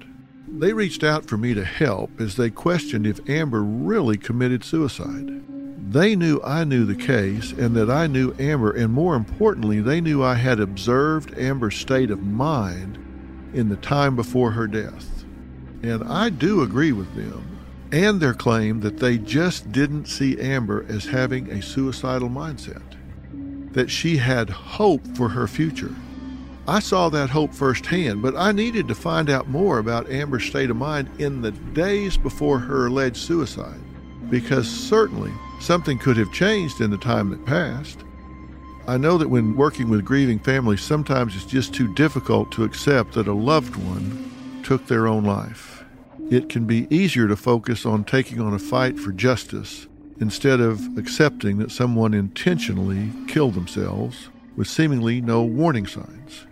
They 0.58 0.72
reached 0.72 1.04
out 1.04 1.26
for 1.26 1.38
me 1.38 1.54
to 1.54 1.66
help 1.66 2.20
as 2.20 2.38
they 2.38 2.50
questioned 2.50 3.06
if 3.06 3.30
Amber 3.30 3.62
really 3.62 4.18
committed 4.18 4.64
suicide. 4.64 5.44
They 5.92 6.16
knew 6.16 6.42
I 6.44 6.64
knew 6.64 6.86
the 6.86 6.96
case 6.96 7.52
and 7.52 7.76
that 7.76 7.90
I 7.90 8.08
knew 8.08 8.34
Amber, 8.40 8.72
and 8.72 8.94
more 8.94 9.16
importantly, 9.16 9.82
they 9.82 10.00
knew 10.00 10.24
I 10.24 10.36
had 10.36 10.60
observed 10.60 11.38
Amber's 11.38 11.76
state 11.76 12.10
of 12.10 12.24
mind 12.24 12.98
in 13.54 13.70
the 13.70 13.76
time 13.76 14.16
before 14.16 14.52
her 14.52 14.66
death. 14.66 15.26
And 15.84 16.04
I 16.06 16.30
do 16.30 16.62
agree 16.62 16.94
with 16.94 17.14
them 17.16 17.56
and 17.92 18.20
their 18.20 18.34
claim 18.34 18.80
that 18.80 18.98
they 18.98 19.18
just 19.18 19.72
didn't 19.72 20.06
see 20.06 20.40
Amber 20.40 20.86
as 20.90 21.06
having 21.06 21.50
a 21.50 21.62
suicidal 21.62 22.30
mindset, 22.30 22.96
that 23.74 23.92
she 23.92 24.18
had 24.18 24.50
hope 24.50 25.06
for 25.16 25.30
her 25.30 25.48
future. 25.48 25.96
I 26.68 26.80
saw 26.80 27.10
that 27.10 27.30
hope 27.30 27.54
firsthand, 27.54 28.22
but 28.22 28.36
I 28.36 28.52
needed 28.52 28.88
to 28.88 28.96
find 28.96 29.30
out 29.30 29.48
more 29.48 29.80
about 29.80 30.10
Amber's 30.10 30.46
state 30.46 30.70
of 30.70 30.78
mind 30.78 31.10
in 31.20 31.42
the 31.42 31.52
days 31.52 32.18
before 32.18 32.60
her 32.60 32.88
alleged 32.88 33.18
suicide, 33.18 33.80
because 34.30 34.68
certainly 34.68 35.32
Something 35.60 35.98
could 35.98 36.18
have 36.18 36.32
changed 36.32 36.82
in 36.82 36.92
the 36.92 36.98
time 36.98 37.30
that 37.30 37.46
passed. 37.46 38.04
I 38.88 38.98
know 38.98 39.18
that 39.18 39.30
when 39.30 39.56
working 39.56 39.90
with 39.90 40.06
grieving 40.06 40.38
families, 40.38 40.82
sometimes 40.82 41.36
it's 41.36 41.46
just 41.46 41.74
too 41.74 41.92
difficult 41.96 42.52
to 42.52 42.64
accept 42.64 43.14
that 43.14 43.28
a 43.28 43.34
loved 43.34 43.76
one 43.76 44.62
took 44.64 44.86
their 44.86 45.08
own 45.08 45.24
life. 45.24 45.84
It 46.30 46.50
can 46.50 46.66
be 46.66 46.88
easier 46.96 47.28
to 47.28 47.36
focus 47.36 47.86
on 47.86 48.04
taking 48.04 48.40
on 48.40 48.54
a 48.54 48.60
fight 48.60 49.00
for 49.00 49.12
justice 49.12 49.88
instead 50.20 50.60
of 50.60 50.98
accepting 50.98 51.58
that 51.58 51.72
someone 51.72 52.14
intentionally 52.14 53.12
killed 53.28 53.54
themselves 53.54 54.30
with 54.56 54.68
seemingly 54.68 55.20
no 55.20 55.42
warning 55.44 55.88
signs. 55.88 56.46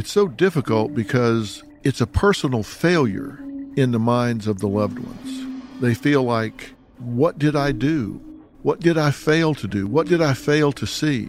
It's 0.00 0.12
so 0.12 0.28
difficult 0.28 0.94
because 0.94 1.62
it's 1.82 2.00
a 2.00 2.06
personal 2.06 2.62
failure 2.62 3.38
in 3.76 3.92
the 3.92 3.98
minds 3.98 4.46
of 4.46 4.60
the 4.60 4.66
loved 4.66 4.98
ones. 4.98 5.62
They 5.82 5.92
feel 5.92 6.22
like, 6.22 6.72
what 6.96 7.38
did 7.38 7.54
I 7.54 7.72
do? 7.72 8.18
What 8.62 8.80
did 8.80 8.96
I 8.96 9.10
fail 9.10 9.54
to 9.56 9.68
do? 9.68 9.86
What 9.86 10.06
did 10.06 10.22
I 10.22 10.32
fail 10.32 10.72
to 10.72 10.86
see? 10.86 11.28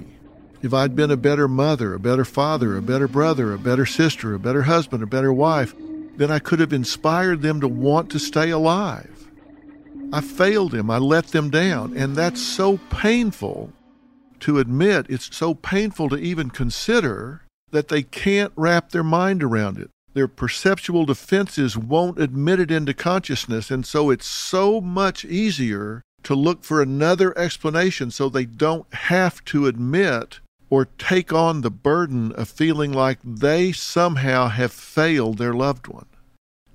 If 0.61 0.73
I'd 0.73 0.95
been 0.95 1.11
a 1.11 1.17
better 1.17 1.49
mother, 1.49 1.93
a 1.93 1.99
better 1.99 2.23
father, 2.23 2.77
a 2.77 2.81
better 2.81 3.09
brother, 3.09 3.51
a 3.51 3.57
better 3.57 3.85
sister, 3.85 4.33
a 4.33 4.39
better 4.39 4.61
husband, 4.61 5.03
a 5.03 5.05
better 5.05 5.33
wife, 5.33 5.75
then 6.15 6.31
I 6.31 6.39
could 6.39 6.61
have 6.61 6.71
inspired 6.71 7.41
them 7.41 7.59
to 7.59 7.67
want 7.67 8.09
to 8.11 8.19
stay 8.19 8.51
alive. 8.51 9.27
I 10.13 10.21
failed 10.21 10.71
them. 10.71 10.89
I 10.89 10.97
let 10.97 11.27
them 11.27 11.49
down. 11.49 11.97
And 11.97 12.15
that's 12.15 12.41
so 12.41 12.77
painful 12.89 13.73
to 14.39 14.59
admit. 14.59 15.07
It's 15.09 15.35
so 15.35 15.55
painful 15.55 16.07
to 16.07 16.15
even 16.15 16.49
consider 16.49 17.41
that 17.71 17.87
they 17.87 18.03
can't 18.03 18.53
wrap 18.55 18.91
their 18.91 19.03
mind 19.03 19.41
around 19.41 19.77
it. 19.77 19.89
Their 20.13 20.27
perceptual 20.27 21.05
defenses 21.05 21.77
won't 21.77 22.19
admit 22.19 22.59
it 22.59 22.71
into 22.71 22.93
consciousness. 22.93 23.71
And 23.71 23.85
so 23.85 24.09
it's 24.09 24.27
so 24.27 24.81
much 24.81 25.23
easier 25.25 26.01
to 26.23 26.35
look 26.35 26.63
for 26.63 26.81
another 26.81 27.37
explanation 27.37 28.11
so 28.11 28.29
they 28.29 28.45
don't 28.45 28.93
have 28.93 29.43
to 29.45 29.67
admit 29.67 30.39
or 30.69 30.85
take 30.97 31.33
on 31.33 31.61
the 31.61 31.71
burden 31.71 32.31
of 32.33 32.47
feeling 32.49 32.91
like 32.93 33.19
they 33.23 33.71
somehow 33.71 34.47
have 34.47 34.71
failed 34.71 35.37
their 35.37 35.53
loved 35.53 35.87
one. 35.87 36.05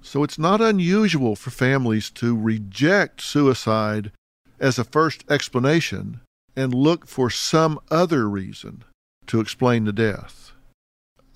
So 0.03 0.23
it's 0.23 0.39
not 0.39 0.61
unusual 0.61 1.35
for 1.35 1.51
families 1.51 2.11
to 2.13 2.37
reject 2.37 3.21
suicide 3.23 4.13
as 4.61 4.79
a 4.79 4.85
first 4.85 5.25
explanation 5.31 6.21
and 6.55 6.73
look 6.73 7.07
for 7.07 7.29
some 7.29 7.79
other 7.91 8.29
reason 8.29 8.85
to 9.27 9.41
explain 9.41 9.85
the 9.85 9.93
death. 9.93 10.53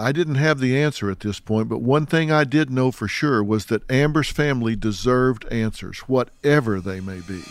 I 0.01 0.13
didn't 0.13 0.37
have 0.37 0.61
the 0.61 0.81
answer 0.81 1.11
at 1.11 1.21
this 1.21 1.41
point, 1.41 1.69
but 1.69 1.83
one 1.83 2.07
thing 2.07 2.33
I 2.33 2.45
did 2.45 2.71
know 2.71 2.91
for 2.91 3.07
sure 3.07 3.45
was 3.45 3.67
that 3.67 3.89
Amber's 3.91 4.31
family 4.31 4.75
deserved 4.75 5.45
answers, 5.53 5.99
whatever 6.01 6.81
they 6.81 7.01
may 7.01 7.21
be. 7.21 7.43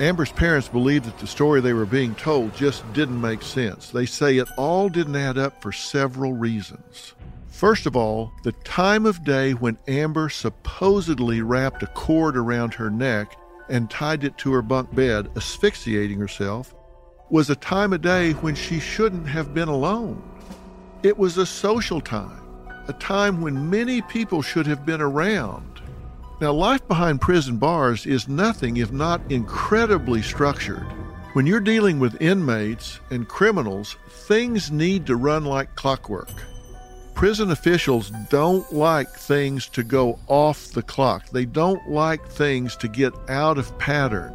Amber's 0.00 0.32
parents 0.32 0.66
believed 0.66 1.04
that 1.04 1.18
the 1.18 1.26
story 1.26 1.60
they 1.60 1.74
were 1.74 1.84
being 1.84 2.14
told 2.14 2.54
just 2.56 2.90
didn't 2.94 3.20
make 3.20 3.42
sense. 3.42 3.90
They 3.90 4.06
say 4.06 4.38
it 4.38 4.48
all 4.56 4.88
didn't 4.88 5.16
add 5.16 5.36
up 5.36 5.60
for 5.60 5.72
several 5.72 6.32
reasons. 6.32 7.12
First 7.48 7.84
of 7.84 7.94
all, 7.94 8.32
the 8.42 8.52
time 8.52 9.04
of 9.04 9.22
day 9.22 9.52
when 9.52 9.76
Amber 9.88 10.30
supposedly 10.30 11.42
wrapped 11.42 11.82
a 11.82 11.86
cord 11.88 12.34
around 12.34 12.72
her 12.72 12.88
neck 12.88 13.36
and 13.68 13.90
tied 13.90 14.24
it 14.24 14.38
to 14.38 14.54
her 14.54 14.62
bunk 14.62 14.94
bed, 14.94 15.28
asphyxiating 15.36 16.18
herself, 16.18 16.74
was 17.30 17.48
a 17.48 17.56
time 17.56 17.92
of 17.92 18.02
day 18.02 18.32
when 18.32 18.54
she 18.54 18.80
shouldn't 18.80 19.28
have 19.28 19.54
been 19.54 19.68
alone. 19.68 20.22
It 21.02 21.16
was 21.16 21.38
a 21.38 21.46
social 21.46 22.00
time, 22.00 22.42
a 22.88 22.92
time 22.92 23.40
when 23.40 23.70
many 23.70 24.02
people 24.02 24.42
should 24.42 24.66
have 24.66 24.84
been 24.84 25.00
around. 25.00 25.80
Now, 26.40 26.52
life 26.52 26.86
behind 26.88 27.20
prison 27.20 27.56
bars 27.56 28.04
is 28.04 28.28
nothing 28.28 28.78
if 28.78 28.90
not 28.90 29.20
incredibly 29.30 30.22
structured. 30.22 30.86
When 31.34 31.46
you're 31.46 31.60
dealing 31.60 32.00
with 32.00 32.20
inmates 32.20 32.98
and 33.10 33.28
criminals, 33.28 33.96
things 34.08 34.72
need 34.72 35.06
to 35.06 35.16
run 35.16 35.44
like 35.44 35.76
clockwork. 35.76 36.32
Prison 37.14 37.50
officials 37.50 38.10
don't 38.30 38.72
like 38.72 39.10
things 39.10 39.68
to 39.68 39.84
go 39.84 40.18
off 40.26 40.72
the 40.72 40.82
clock. 40.82 41.28
They 41.28 41.44
don't 41.44 41.88
like 41.88 42.26
things 42.26 42.74
to 42.78 42.88
get 42.88 43.12
out 43.28 43.58
of 43.58 43.78
pattern. 43.78 44.34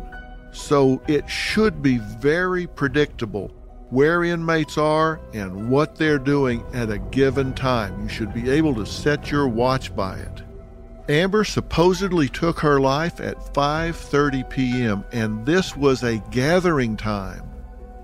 So 0.55 1.01
it 1.05 1.29
should 1.29 1.81
be 1.81 1.97
very 1.97 2.65
predictable 2.65 3.51
where 3.89 4.23
inmates 4.23 4.77
are 4.77 5.19
and 5.33 5.69
what 5.69 5.95
they're 5.95 6.17
doing 6.17 6.63
at 6.73 6.89
a 6.89 6.97
given 6.97 7.53
time. 7.53 8.01
You 8.01 8.07
should 8.07 8.33
be 8.33 8.49
able 8.49 8.73
to 8.75 8.85
set 8.85 9.29
your 9.29 9.49
watch 9.49 9.93
by 9.95 10.17
it. 10.17 10.43
Amber 11.09 11.43
supposedly 11.43 12.29
took 12.29 12.59
her 12.61 12.79
life 12.79 13.19
at 13.19 13.53
5:30 13.53 14.49
p.m. 14.49 15.03
and 15.11 15.45
this 15.45 15.75
was 15.75 16.03
a 16.03 16.23
gathering 16.31 16.95
time. 16.95 17.43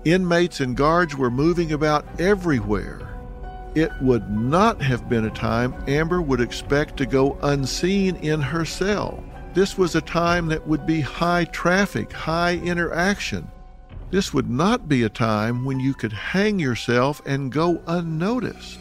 Inmates 0.04 0.60
and 0.60 0.76
guards 0.76 1.16
were 1.16 1.30
moving 1.30 1.72
about 1.72 2.04
everywhere. 2.20 3.00
It 3.74 3.90
would 4.02 4.30
not 4.30 4.82
have 4.82 5.08
been 5.08 5.24
a 5.24 5.30
time 5.30 5.74
Amber 5.88 6.20
would 6.20 6.42
expect 6.42 6.98
to 6.98 7.06
go 7.06 7.38
unseen 7.42 8.16
in 8.16 8.42
her 8.42 8.66
cell. 8.66 9.24
This 9.54 9.76
was 9.76 9.94
a 9.94 10.00
time 10.00 10.46
that 10.46 10.66
would 10.66 10.86
be 10.86 11.02
high 11.02 11.44
traffic, 11.44 12.10
high 12.10 12.54
interaction. 12.56 13.46
This 14.10 14.32
would 14.32 14.48
not 14.48 14.88
be 14.88 15.02
a 15.02 15.10
time 15.10 15.66
when 15.66 15.78
you 15.78 15.92
could 15.92 16.12
hang 16.12 16.58
yourself 16.58 17.20
and 17.26 17.52
go 17.52 17.82
unnoticed. 17.86 18.80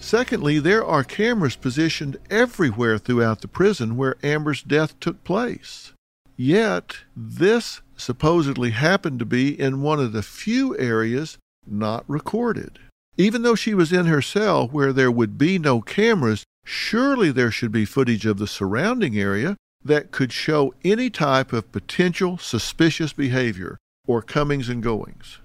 Secondly, 0.00 0.58
there 0.58 0.82
are 0.82 1.04
cameras 1.04 1.54
positioned 1.54 2.16
everywhere 2.30 2.96
throughout 2.96 3.42
the 3.42 3.48
prison 3.48 3.98
where 3.98 4.16
Amber's 4.22 4.62
death 4.62 4.98
took 5.00 5.22
place. 5.22 5.92
Yet, 6.34 6.96
this 7.14 7.82
supposedly 7.98 8.70
happened 8.70 9.18
to 9.18 9.26
be 9.26 9.58
in 9.60 9.82
one 9.82 10.00
of 10.00 10.12
the 10.12 10.22
few 10.22 10.78
areas 10.78 11.36
not 11.66 12.04
recorded. 12.08 12.78
Even 13.18 13.42
though 13.42 13.54
she 13.54 13.74
was 13.74 13.92
in 13.92 14.06
her 14.06 14.22
cell 14.22 14.68
where 14.68 14.94
there 14.94 15.10
would 15.10 15.36
be 15.36 15.58
no 15.58 15.82
cameras, 15.82 16.44
surely 16.64 17.30
there 17.30 17.50
should 17.50 17.72
be 17.72 17.84
footage 17.84 18.24
of 18.24 18.38
the 18.38 18.46
surrounding 18.46 19.18
area 19.18 19.56
that 19.86 20.10
could 20.10 20.32
show 20.32 20.74
any 20.84 21.10
type 21.10 21.52
of 21.52 21.72
potential 21.72 22.38
suspicious 22.38 23.12
behavior 23.12 23.78
or 24.06 24.22
comings 24.22 24.68
and 24.68 24.82
goings. 24.82 25.38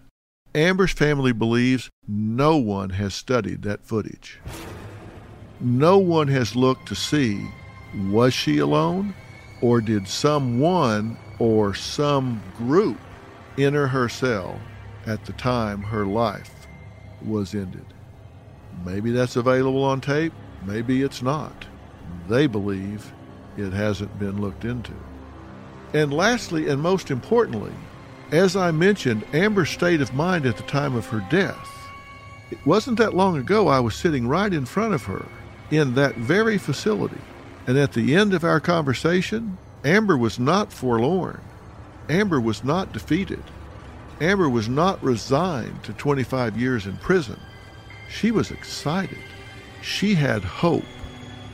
Amber's 0.53 0.91
family 0.91 1.31
believes 1.31 1.89
no 2.07 2.57
one 2.57 2.91
has 2.91 3.13
studied 3.13 3.62
that 3.62 3.86
footage. 3.86 4.39
No 5.60 5.98
one 5.98 6.27
has 6.27 6.55
looked 6.55 6.88
to 6.88 6.95
see 6.95 7.48
was 8.10 8.33
she 8.33 8.57
alone 8.57 9.13
or 9.62 9.79
did 9.79 10.07
someone 10.07 11.17
or 11.39 11.74
some 11.74 12.41
group 12.57 12.98
enter 13.57 13.88
her 13.88 14.10
cell 14.10 14.60
at 15.05 15.25
the 15.25 15.33
time 15.33 15.81
her 15.81 16.05
life 16.05 16.67
was 17.24 17.53
ended. 17.53 17.86
Maybe 18.86 19.12
that's 19.12 19.36
available 19.36 19.83
on 19.83 20.01
tape, 20.01 20.33
maybe 20.65 21.01
it's 21.01 21.21
not. 21.21 21.65
They 22.27 22.48
believe 22.48 23.12
it 23.58 23.74
hasn't 23.74 24.17
been 24.20 24.41
looked 24.41 24.65
into. 24.65 24.93
And 25.93 26.13
lastly, 26.13 26.70
and 26.70 26.81
most 26.81 27.12
importantly, 27.12 27.74
as 28.31 28.55
I 28.55 28.72
mentioned, 28.72 29.25
Amber's 29.34 29.70
state 29.70 30.01
of 30.01 30.13
mind 30.13 30.46
at 30.46 30.55
the 30.58 30.63
time 30.63 30.96
of 30.96 31.08
her 31.08 31.25
death. 31.29 31.70
It 32.50 32.65
wasn't 32.65 32.98
that 32.98 33.13
long 33.13 33.38
ago 33.38 33.67
I 33.67 33.79
was 33.79 33.96
sitting 33.96 34.27
right 34.27 34.53
in 34.53 34.65
front 34.65 34.93
of 34.93 35.03
her 35.03 35.25
in 35.70 35.96
that 35.96 36.15
very 36.15 36.58
facility. 36.58 37.20
And 37.67 37.77
at 37.77 37.93
the 37.93 38.15
end 38.15 38.34
of 38.34 38.43
our 38.43 38.60
conversation, 38.60 39.58
Amber 39.84 40.17
was 40.17 40.39
not 40.39 40.72
forlorn. 40.72 41.41
Amber 42.10 42.39
was 42.39 42.63
not 42.63 42.93
defeated. 42.93 43.43
Amber 44.20 44.50
was 44.50 44.70
not 44.70 45.03
resigned 45.03 45.84
to 45.84 45.93
25 45.93 46.58
years 46.58 46.86
in 46.86 46.98
prison. 46.98 47.39
She 48.10 48.31
was 48.31 48.51
excited. 48.51 49.17
She 49.81 50.14
had 50.14 50.44
hope. 50.44 50.83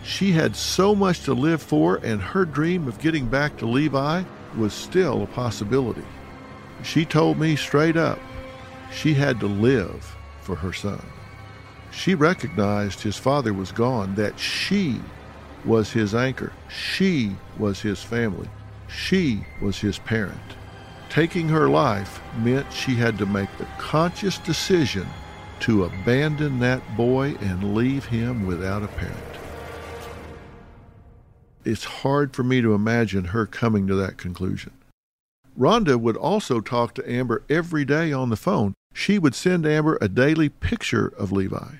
She 0.07 0.31
had 0.31 0.55
so 0.55 0.95
much 0.95 1.23
to 1.23 1.33
live 1.33 1.61
for, 1.61 1.97
and 1.97 2.21
her 2.21 2.45
dream 2.45 2.87
of 2.87 2.97
getting 3.01 3.27
back 3.27 3.57
to 3.57 3.65
Levi 3.65 4.23
was 4.55 4.73
still 4.73 5.21
a 5.21 5.27
possibility. 5.27 6.05
She 6.81 7.03
told 7.03 7.37
me 7.37 7.57
straight 7.57 7.97
up 7.97 8.17
she 8.89 9.13
had 9.13 9.41
to 9.41 9.47
live 9.47 10.15
for 10.39 10.55
her 10.55 10.71
son. 10.71 11.03
She 11.91 12.15
recognized 12.15 13.01
his 13.01 13.17
father 13.17 13.53
was 13.53 13.73
gone, 13.73 14.15
that 14.15 14.39
she 14.39 15.01
was 15.65 15.91
his 15.91 16.15
anchor. 16.15 16.53
She 16.69 17.35
was 17.59 17.81
his 17.81 18.01
family. 18.01 18.47
She 18.87 19.45
was 19.61 19.77
his 19.77 19.99
parent. 19.99 20.55
Taking 21.09 21.49
her 21.49 21.67
life 21.67 22.21
meant 22.37 22.71
she 22.71 22.95
had 22.95 23.17
to 23.17 23.25
make 23.25 23.49
the 23.57 23.67
conscious 23.77 24.37
decision 24.37 25.05
to 25.59 25.83
abandon 25.83 26.59
that 26.59 26.95
boy 26.95 27.35
and 27.41 27.75
leave 27.75 28.05
him 28.05 28.45
without 28.45 28.83
a 28.83 28.87
parent. 28.87 29.26
It's 31.67 31.84
hard 31.84 32.34
for 32.34 32.43
me 32.43 32.62
to 32.62 32.73
imagine 32.73 33.25
her 33.25 33.45
coming 33.45 33.88
to 33.88 33.95
that 33.95 34.17
conclusion. 34.17 34.71
Rhonda 35.60 35.99
would 35.99 36.15
also 36.15 36.62
talk 36.62 36.93
to 36.93 37.12
Amber 37.12 37.43
every 37.49 37.84
day 37.84 38.13
on 38.13 38.30
the 38.30 38.38
phone. 38.38 38.73
She 38.93 39.19
would 39.19 39.36
send 39.36 39.65
Amber 39.65 39.97
a 39.99 40.08
daily 40.08 40.47
picture 40.47 41.08
of 41.08 41.34
Levi. 41.34 41.80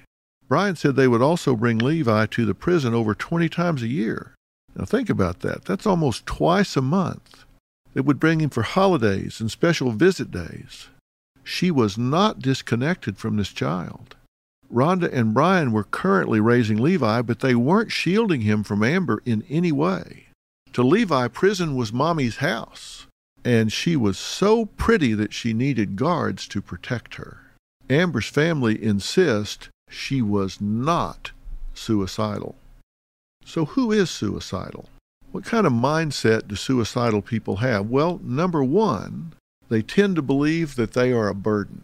Brian 0.50 0.76
said 0.76 0.98
they 0.98 1.08
would 1.08 1.22
also 1.22 1.56
bring 1.56 1.78
Levi 1.78 2.26
to 2.26 2.46
the 2.46 2.54
prison 2.54 2.94
over 2.94 3.16
20 3.16 3.48
times 3.48 3.82
a 3.82 3.88
year. 3.88 4.34
Now 4.76 4.84
think 4.84 5.10
about 5.10 5.40
that. 5.40 5.64
That's 5.64 5.88
almost 5.88 6.26
twice 6.26 6.76
a 6.76 6.82
month. 6.82 7.46
They 7.94 8.02
would 8.02 8.20
bring 8.20 8.42
him 8.42 8.50
for 8.50 8.64
holidays 8.64 9.40
and 9.40 9.50
special 9.50 9.92
visit 9.92 10.32
days. 10.32 10.90
She 11.46 11.72
was 11.72 11.98
not 11.98 12.40
disconnected 12.40 13.18
from 13.18 13.38
this 13.38 13.54
child. 13.54 14.18
Rhonda 14.72 15.12
and 15.12 15.34
Brian 15.34 15.72
were 15.72 15.84
currently 15.84 16.40
raising 16.40 16.78
Levi, 16.78 17.22
but 17.22 17.40
they 17.40 17.56
weren't 17.56 17.92
shielding 17.92 18.42
him 18.42 18.64
from 18.64 18.84
Amber 18.84 19.22
in 19.26 19.44
any 19.50 19.72
way. 19.72 20.28
To 20.74 20.84
Levi, 20.84 21.28
prison 21.30 21.76
was 21.76 21.94
mommy's 21.94 22.38
house 22.38 23.08
and 23.48 23.72
she 23.72 23.96
was 23.96 24.18
so 24.18 24.66
pretty 24.66 25.14
that 25.14 25.34
she 25.34 25.54
needed 25.54 25.96
guards 25.96 26.50
to 26.50 26.62
protect 26.62 27.16
her. 27.16 27.38
Amber's 27.90 28.28
family 28.28 28.84
insist 28.84 29.70
she 29.90 30.22
was 30.22 30.60
not 30.60 31.32
suicidal. 31.74 32.56
So, 33.46 33.64
who 33.64 33.94
is 33.94 34.10
suicidal? 34.10 34.90
What 35.32 35.46
kind 35.46 35.66
of 35.66 35.72
mindset 35.72 36.50
do 36.50 36.56
suicidal 36.58 37.22
people 37.22 37.58
have? 37.58 37.90
Well, 37.90 38.20
number 38.22 38.66
one, 38.66 39.32
they 39.70 39.82
tend 39.82 40.18
to 40.18 40.22
believe 40.22 40.76
that 40.76 40.92
they 40.92 41.14
are 41.14 41.30
a 41.30 41.34
burden. 41.34 41.84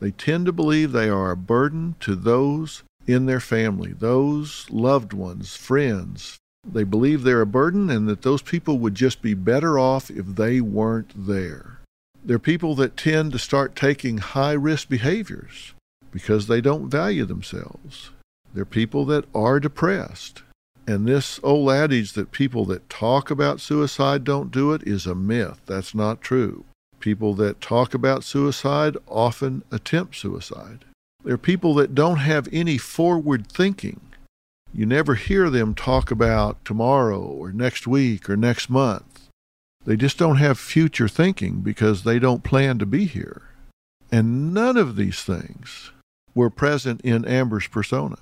They 0.00 0.10
tend 0.10 0.46
to 0.46 0.52
believe 0.52 0.92
they 0.92 1.08
are 1.08 1.30
a 1.30 1.36
burden 1.36 1.96
to 2.00 2.14
those 2.14 2.82
in 3.06 3.26
their 3.26 3.40
family, 3.40 3.92
those 3.92 4.66
loved 4.70 5.12
ones, 5.12 5.56
friends, 5.56 6.38
they 6.72 6.84
believe 6.84 7.22
they're 7.22 7.40
a 7.40 7.46
burden 7.46 7.88
and 7.88 8.08
that 8.08 8.22
those 8.22 8.42
people 8.42 8.78
would 8.78 8.94
just 8.94 9.22
be 9.22 9.34
better 9.34 9.78
off 9.78 10.10
if 10.10 10.26
they 10.26 10.60
weren't 10.60 11.12
there. 11.16 11.78
They're 12.24 12.38
people 12.38 12.74
that 12.76 12.96
tend 12.96 13.32
to 13.32 13.38
start 13.38 13.76
taking 13.76 14.18
high 14.18 14.52
risk 14.52 14.88
behaviors 14.88 15.72
because 16.10 16.46
they 16.46 16.60
don't 16.60 16.90
value 16.90 17.24
themselves. 17.24 18.10
They're 18.52 18.64
people 18.64 19.04
that 19.06 19.24
are 19.34 19.60
depressed. 19.60 20.42
And 20.86 21.06
this 21.06 21.38
old 21.42 21.70
adage 21.70 22.14
that 22.14 22.32
people 22.32 22.64
that 22.66 22.88
talk 22.88 23.30
about 23.30 23.60
suicide 23.60 24.24
don't 24.24 24.50
do 24.50 24.72
it 24.72 24.82
is 24.84 25.06
a 25.06 25.14
myth. 25.14 25.60
That's 25.66 25.94
not 25.94 26.20
true. 26.20 26.64
People 27.00 27.34
that 27.34 27.60
talk 27.60 27.94
about 27.94 28.24
suicide 28.24 28.96
often 29.06 29.62
attempt 29.70 30.16
suicide. 30.16 30.84
They're 31.24 31.38
people 31.38 31.74
that 31.74 31.94
don't 31.94 32.18
have 32.18 32.48
any 32.52 32.78
forward 32.78 33.46
thinking. 33.46 34.00
You 34.72 34.86
never 34.86 35.14
hear 35.14 35.48
them 35.50 35.74
talk 35.74 36.10
about 36.10 36.64
tomorrow 36.64 37.20
or 37.20 37.52
next 37.52 37.86
week 37.86 38.28
or 38.28 38.36
next 38.36 38.68
month. 38.68 39.28
They 39.84 39.96
just 39.96 40.18
don't 40.18 40.36
have 40.36 40.58
future 40.58 41.08
thinking 41.08 41.60
because 41.60 42.02
they 42.02 42.18
don't 42.18 42.44
plan 42.44 42.78
to 42.78 42.86
be 42.86 43.06
here. 43.06 43.42
And 44.10 44.52
none 44.52 44.76
of 44.76 44.96
these 44.96 45.22
things 45.22 45.92
were 46.34 46.50
present 46.50 47.00
in 47.02 47.24
Amber's 47.24 47.68
persona. 47.68 48.18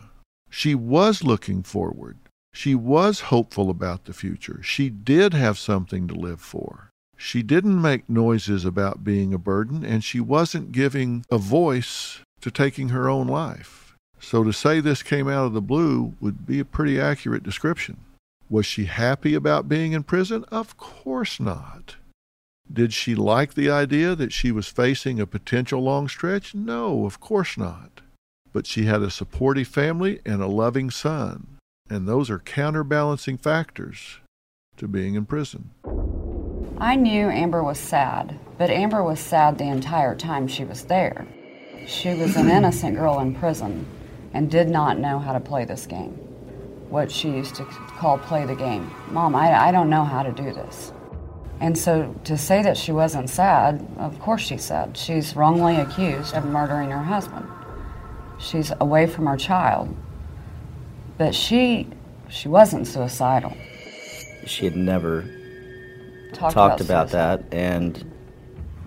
She 0.51 0.75
was 0.75 1.25
looking 1.25 1.63
forward. 1.63 2.19
She 2.55 2.75
was 2.75 3.21
hopeful 3.21 3.69
about 3.69 4.05
the 4.05 4.13
future. 4.13 4.63
She 4.63 4.89
did 4.89 5.35
have 5.35 5.59
something 5.59 6.09
to 6.09 6.15
live 6.15 6.41
for. 6.41 6.91
She 7.17 7.43
didn't 7.43 7.81
make 7.81 8.09
noises 8.09 8.65
about 8.65 9.05
being 9.05 9.33
a 9.33 9.39
burden, 9.39 9.85
and 9.85 10.05
she 10.05 10.21
wasn't 10.21 10.73
giving 10.73 11.25
a 11.31 11.39
voice 11.39 12.21
to 12.41 12.51
taking 12.51 12.91
her 12.91 13.09
own 13.09 13.27
life. 13.27 13.95
So 14.21 14.45
to 14.45 14.53
say 14.53 14.81
this 14.81 15.03
came 15.03 15.29
out 15.29 15.47
of 15.47 15.53
the 15.53 15.61
blue 15.61 16.15
would 16.21 16.47
be 16.47 16.61
a 16.61 16.65
pretty 16.65 17.01
accurate 17.01 17.43
description. 17.43 17.99
Was 18.49 18.67
she 18.67 18.85
happy 18.85 19.35
about 19.35 19.69
being 19.69 19.93
in 19.93 20.03
prison? 20.03 20.45
Of 20.51 20.77
course 20.77 21.41
not. 21.41 21.97
Did 22.73 22.93
she 22.93 23.15
like 23.15 23.55
the 23.55 23.71
idea 23.71 24.15
that 24.15 24.33
she 24.33 24.51
was 24.51 24.69
facing 24.69 25.21
a 25.21 25.27
potential 25.27 25.83
long 25.83 26.09
stretch? 26.09 26.55
No, 26.55 27.07
of 27.07 27.21
course 27.21 27.57
not. 27.57 28.03
But 28.53 28.67
she 28.67 28.85
had 28.85 29.03
a 29.03 29.11
supportive 29.11 29.69
family 29.69 30.21
and 30.25 30.43
a 30.43 30.47
loving 30.47 30.91
son, 30.91 31.47
and 31.89 32.07
those 32.07 32.31
are 32.31 32.39
counterbalancing 32.39 33.39
factors 33.39 34.19
to 34.77 34.89
being 34.89 35.15
in 35.15 35.27
prison. 35.27 35.71
I 36.79 36.95
knew 36.95 37.31
Amber 37.31 37.65
was 37.65 37.79
sad, 37.79 38.39
but 38.59 38.69
Amber 38.69 39.03
was 39.03 39.19
sad 39.19 39.57
the 39.57 39.65
entire 39.65 40.15
time 40.15 40.47
she 40.47 40.63
was 40.65 40.85
there. 40.85 41.27
She 41.87 42.13
was 42.15 42.37
an 42.37 42.51
innocent 42.51 42.97
girl 42.97 43.21
in 43.21 43.35
prison 43.35 43.87
and 44.35 44.51
did 44.51 44.69
not 44.69 44.99
know 44.99 45.19
how 45.19 45.33
to 45.33 45.41
play 45.41 45.65
this 45.65 45.87
game. 45.87 46.13
What 46.91 47.11
she 47.11 47.31
used 47.31 47.55
to 47.55 47.65
call 47.65 48.19
play 48.19 48.45
the 48.45 48.55
game. 48.55 48.91
Mom, 49.11 49.35
I, 49.35 49.69
I 49.69 49.73
don't 49.73 49.89
know 49.89 50.05
how 50.05 50.23
to 50.23 50.31
do 50.33 50.53
this. 50.53 50.93
And 51.61 51.79
so 51.79 52.15
to 52.25 52.37
say 52.37 52.63
that 52.63 52.77
she 52.77 52.93
wasn't 52.93 53.31
sad, 53.31 53.87
of 53.97 54.21
course 54.21 54.43
she's 54.43 54.63
sad. 54.63 54.99
She's 54.99 55.35
wrongly 55.35 55.77
accused 55.77 56.35
of 56.35 56.45
murdering 56.45 56.91
her 56.91 57.03
husband. 57.03 57.49
She's 58.39 58.71
away 58.81 59.07
from 59.07 59.25
her 59.25 59.39
child. 59.39 59.97
But 61.17 61.35
she 61.35 61.89
she 62.29 62.49
wasn't 62.49 62.87
suicidal. 62.87 63.57
She 64.45 64.67
had 64.67 64.77
never 64.77 65.25
Talked, 66.37 66.55
talked 66.55 66.81
about, 66.83 67.09
about 67.09 67.41
that, 67.49 67.55
and 67.55 68.13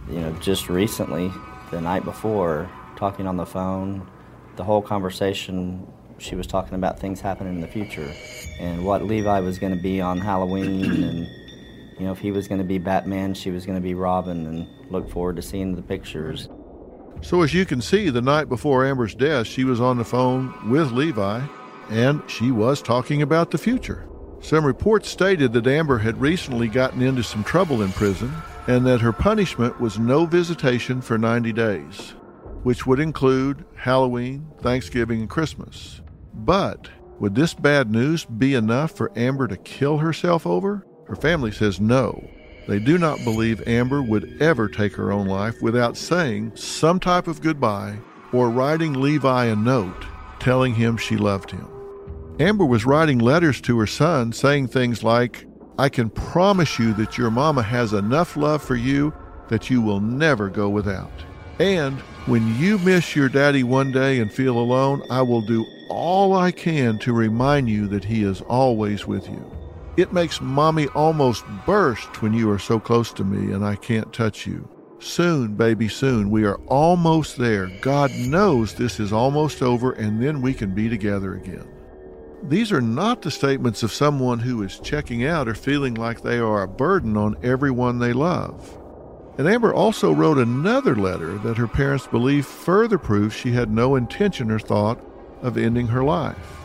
you 0.07 0.19
know, 0.19 0.31
just 0.33 0.69
recently, 0.69 1.31
the 1.71 1.81
night 1.81 2.03
before, 2.05 2.69
talking 2.95 3.25
on 3.25 3.37
the 3.37 3.45
phone, 3.45 4.07
the 4.55 4.63
whole 4.63 4.83
conversation, 4.83 5.91
she 6.19 6.35
was 6.35 6.45
talking 6.45 6.75
about 6.75 6.99
things 6.99 7.21
happening 7.21 7.55
in 7.55 7.61
the 7.61 7.67
future, 7.67 8.13
and 8.59 8.85
what 8.85 9.03
Levi 9.03 9.39
was 9.39 9.57
going 9.57 9.75
to 9.75 9.81
be 9.81 9.99
on 9.99 10.19
Halloween, 10.19 11.03
and 11.03 11.27
you 11.97 12.05
know, 12.05 12.11
if 12.11 12.19
he 12.19 12.31
was 12.31 12.47
going 12.47 12.59
to 12.59 12.67
be 12.67 12.77
Batman, 12.77 13.33
she 13.33 13.49
was 13.49 13.65
going 13.65 13.77
to 13.77 13.81
be 13.81 13.95
Robin, 13.95 14.45
and 14.45 14.91
look 14.91 15.09
forward 15.09 15.35
to 15.37 15.41
seeing 15.41 15.75
the 15.75 15.81
pictures. 15.81 16.49
So, 17.21 17.41
as 17.41 17.53
you 17.53 17.65
can 17.65 17.81
see, 17.81 18.09
the 18.09 18.21
night 18.21 18.47
before 18.47 18.85
Amber's 18.85 19.15
death, 19.15 19.47
she 19.47 19.63
was 19.63 19.81
on 19.81 19.97
the 19.97 20.05
phone 20.05 20.69
with 20.69 20.91
Levi, 20.91 21.41
and 21.89 22.21
she 22.27 22.51
was 22.51 22.81
talking 22.81 23.21
about 23.21 23.51
the 23.51 23.57
future. 23.57 24.08
Some 24.41 24.65
reports 24.65 25.09
stated 25.09 25.53
that 25.53 25.67
Amber 25.67 25.97
had 25.97 26.21
recently 26.21 26.67
gotten 26.67 27.01
into 27.01 27.23
some 27.23 27.43
trouble 27.43 27.81
in 27.81 27.91
prison 27.91 28.31
and 28.67 28.85
that 28.85 29.01
her 29.01 29.11
punishment 29.11 29.79
was 29.79 29.99
no 29.99 30.25
visitation 30.25 31.01
for 31.01 31.17
90 31.17 31.51
days, 31.53 32.13
which 32.63 32.87
would 32.87 32.99
include 32.99 33.65
Halloween, 33.75 34.47
Thanksgiving, 34.61 35.21
and 35.21 35.29
Christmas. 35.29 36.01
But 36.33 36.89
would 37.19 37.35
this 37.35 37.53
bad 37.53 37.91
news 37.91 38.25
be 38.25 38.53
enough 38.55 38.91
for 38.91 39.11
Amber 39.17 39.47
to 39.47 39.57
kill 39.57 39.97
herself 39.97 40.47
over? 40.47 40.85
Her 41.07 41.15
family 41.15 41.51
says 41.51 41.81
no. 41.81 42.29
They 42.67 42.79
do 42.79 42.97
not 42.97 43.23
believe 43.23 43.67
Amber 43.67 44.01
would 44.01 44.41
ever 44.41 44.69
take 44.69 44.95
her 44.95 45.11
own 45.11 45.27
life 45.27 45.61
without 45.61 45.97
saying 45.97 46.55
some 46.55 46.99
type 46.99 47.27
of 47.27 47.41
goodbye 47.41 47.97
or 48.31 48.49
writing 48.49 48.93
Levi 48.93 49.45
a 49.45 49.55
note 49.55 50.05
telling 50.39 50.75
him 50.75 50.95
she 50.95 51.17
loved 51.17 51.51
him. 51.51 51.67
Amber 52.39 52.63
was 52.63 52.85
writing 52.85 53.19
letters 53.19 53.59
to 53.59 53.77
her 53.79 53.87
son 53.87 54.31
saying 54.31 54.69
things 54.69 55.03
like, 55.03 55.45
I 55.77 55.89
can 55.89 56.09
promise 56.09 56.79
you 56.79 56.93
that 56.93 57.17
your 57.17 57.29
mama 57.29 57.61
has 57.61 57.91
enough 57.91 58.37
love 58.37 58.63
for 58.63 58.77
you 58.77 59.13
that 59.49 59.69
you 59.69 59.81
will 59.81 59.99
never 59.99 60.47
go 60.47 60.69
without. 60.69 61.11
And 61.59 61.99
when 62.27 62.57
you 62.57 62.77
miss 62.79 63.13
your 63.13 63.27
daddy 63.27 63.63
one 63.63 63.91
day 63.91 64.19
and 64.19 64.31
feel 64.31 64.57
alone, 64.57 65.03
I 65.09 65.21
will 65.21 65.41
do 65.41 65.65
all 65.89 66.33
I 66.33 66.51
can 66.51 66.97
to 66.99 67.11
remind 67.11 67.67
you 67.67 67.87
that 67.89 68.05
he 68.05 68.23
is 68.23 68.39
always 68.41 69.05
with 69.05 69.27
you. 69.27 69.43
It 69.97 70.13
makes 70.13 70.39
mommy 70.39 70.87
almost 70.95 71.43
burst 71.65 72.21
when 72.21 72.33
you 72.33 72.49
are 72.51 72.59
so 72.59 72.79
close 72.79 73.11
to 73.13 73.25
me 73.25 73.51
and 73.51 73.65
I 73.65 73.75
can't 73.75 74.13
touch 74.13 74.47
you. 74.47 74.69
Soon, 74.99 75.55
baby, 75.55 75.89
soon. 75.89 76.29
We 76.29 76.45
are 76.45 76.59
almost 76.67 77.35
there. 77.35 77.67
God 77.81 78.11
knows 78.15 78.73
this 78.73 78.97
is 78.97 79.11
almost 79.11 79.61
over 79.61 79.91
and 79.91 80.23
then 80.23 80.41
we 80.41 80.53
can 80.53 80.73
be 80.73 80.87
together 80.87 81.35
again. 81.35 81.67
These 82.43 82.71
are 82.71 82.81
not 82.81 83.21
the 83.21 83.31
statements 83.31 83.83
of 83.83 83.91
someone 83.91 84.39
who 84.39 84.63
is 84.63 84.79
checking 84.79 85.25
out 85.25 85.47
or 85.47 85.53
feeling 85.53 85.93
like 85.93 86.21
they 86.21 86.39
are 86.39 86.63
a 86.63 86.67
burden 86.67 87.17
on 87.17 87.37
everyone 87.43 87.99
they 87.99 88.13
love. 88.13 88.77
And 89.37 89.47
Amber 89.47 89.73
also 89.73 90.11
wrote 90.11 90.37
another 90.37 90.95
letter 90.95 91.37
that 91.39 91.57
her 91.57 91.67
parents 91.67 92.07
believe 92.07 92.45
further 92.45 92.97
proves 92.97 93.35
she 93.35 93.51
had 93.51 93.71
no 93.71 93.95
intention 93.95 94.51
or 94.51 94.59
thought 94.59 94.99
of 95.41 95.57
ending 95.57 95.87
her 95.87 96.03
life. 96.03 96.57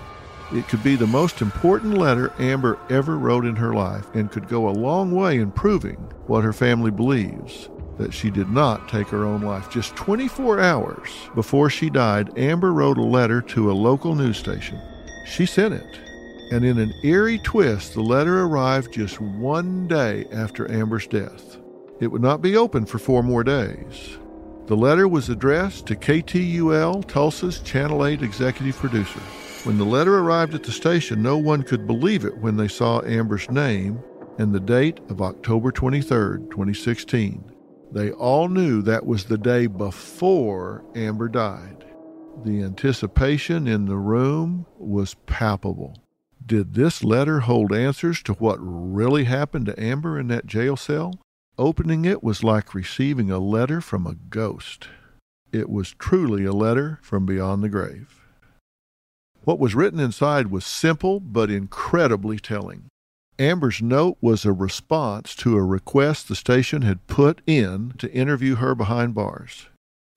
It 0.53 0.69
could 0.69 0.83
be 0.83 0.97
the 0.97 1.07
most 1.07 1.43
important 1.43 1.95
letter 1.95 2.33
Amber 2.39 2.79
ever 2.89 3.19
wrote 3.19 3.45
in 3.45 3.57
her 3.57 3.75
life 3.75 4.07
and 4.15 4.31
could 4.31 4.49
go 4.49 4.69
a 4.69 4.71
long 4.71 5.13
way 5.13 5.39
in 5.39 5.51
proving 5.51 5.97
what 6.27 6.45
her 6.45 6.53
family 6.53 6.91
believes 6.91 7.69
that 7.99 8.15
she 8.15 8.31
did 8.31 8.51
not 8.51 8.89
take 8.89 9.09
her 9.09 9.25
own 9.25 9.43
life. 9.43 9.71
Just 9.71 9.97
24 9.97 10.61
hours 10.61 11.11
before 11.35 11.71
she 11.71 11.91
died, 11.91 12.37
Amber 12.39 12.73
wrote 12.73 12.99
a 12.99 13.03
letter 13.03 13.41
to 13.43 13.71
a 13.71 13.75
local 13.75 14.15
news 14.15 14.37
station. 14.37 14.81
She 15.25 15.47
sent 15.47 15.75
it, 15.75 15.99
and 16.53 16.65
in 16.65 16.79
an 16.79 16.95
eerie 17.03 17.39
twist, 17.39 17.95
the 17.95 18.03
letter 18.03 18.43
arrived 18.43 18.93
just 18.93 19.21
one 19.21 19.89
day 19.89 20.27
after 20.31 20.71
Amber's 20.71 21.07
death. 21.07 21.59
It 22.01 22.09
would 22.09 22.23
not 22.23 22.43
be 22.43 22.57
open 22.57 22.87
for 22.87 22.99
four 22.99 23.23
more 23.23 23.43
days. 23.43 24.19
The 24.67 24.77
letter 24.77 25.09
was 25.09 25.29
addressed 25.29 25.87
to 25.87 25.97
KTUL, 25.97 27.07
Tulsa's 27.07 27.61
Channel 27.61 28.05
8 28.05 28.23
executive 28.23 28.77
producer. 28.77 29.21
When 29.65 29.79
the 29.79 29.85
letter 29.85 30.19
arrived 30.19 30.55
at 30.55 30.63
the 30.63 30.73
station, 30.73 31.23
no 31.23 31.39
one 31.39 31.63
could 31.63 31.87
believe 31.87 32.25
it 32.25 32.37
when 32.39 32.57
they 32.57 32.69
saw 32.69 33.03
Amber's 33.03 33.51
name 33.51 34.03
and 34.39 34.55
the 34.55 34.61
date 34.61 35.01
of 35.09 35.23
October 35.23 35.71
23, 35.71 36.49
2016. 36.51 37.51
They 37.93 38.11
all 38.13 38.49
knew 38.49 38.83
that 38.83 39.07
was 39.07 39.25
the 39.25 39.39
day 39.39 39.67
before 39.67 40.85
Amber 40.95 41.29
died. 41.29 41.84
The 42.43 42.63
anticipation 42.63 43.67
in 43.67 43.87
the 43.87 43.97
room 43.97 44.67
was 44.77 45.15
palpable. 45.27 45.97
Did 46.45 46.75
this 46.75 47.03
letter 47.03 47.41
hold 47.41 47.73
answers 47.73 48.23
to 48.25 48.35
what 48.35 48.59
really 48.61 49.25
happened 49.25 49.67
to 49.67 49.83
Amber 49.83 50.19
in 50.19 50.29
that 50.29 50.47
jail 50.47 50.77
cell? 50.77 51.15
Opening 51.57 52.05
it 52.05 52.23
was 52.23 52.45
like 52.45 52.75
receiving 52.75 53.31
a 53.31 53.39
letter 53.39 53.81
from 53.81 54.07
a 54.07 54.15
ghost. 54.15 54.89
It 55.53 55.71
was 55.71 55.95
truly 55.99 56.45
a 56.45 56.53
letter 56.53 56.99
from 57.03 57.25
beyond 57.25 57.63
the 57.63 57.69
grave. 57.69 58.21
What 59.45 59.59
was 59.59 59.75
written 59.75 60.01
inside 60.01 60.49
was 60.49 60.67
simple 60.67 61.21
but 61.21 61.51
incredibly 61.51 62.39
telling. 62.39 62.89
Amber's 63.39 63.81
note 63.81 64.17
was 64.21 64.45
a 64.45 64.53
response 64.53 65.35
to 65.37 65.57
a 65.57 65.65
request 65.65 66.29
the 66.29 66.35
station 66.35 66.83
had 66.83 67.07
put 67.07 67.41
in 67.47 67.95
to 67.99 68.13
interview 68.13 68.57
her 68.57 68.75
behind 68.75 69.15
bars. 69.15 69.69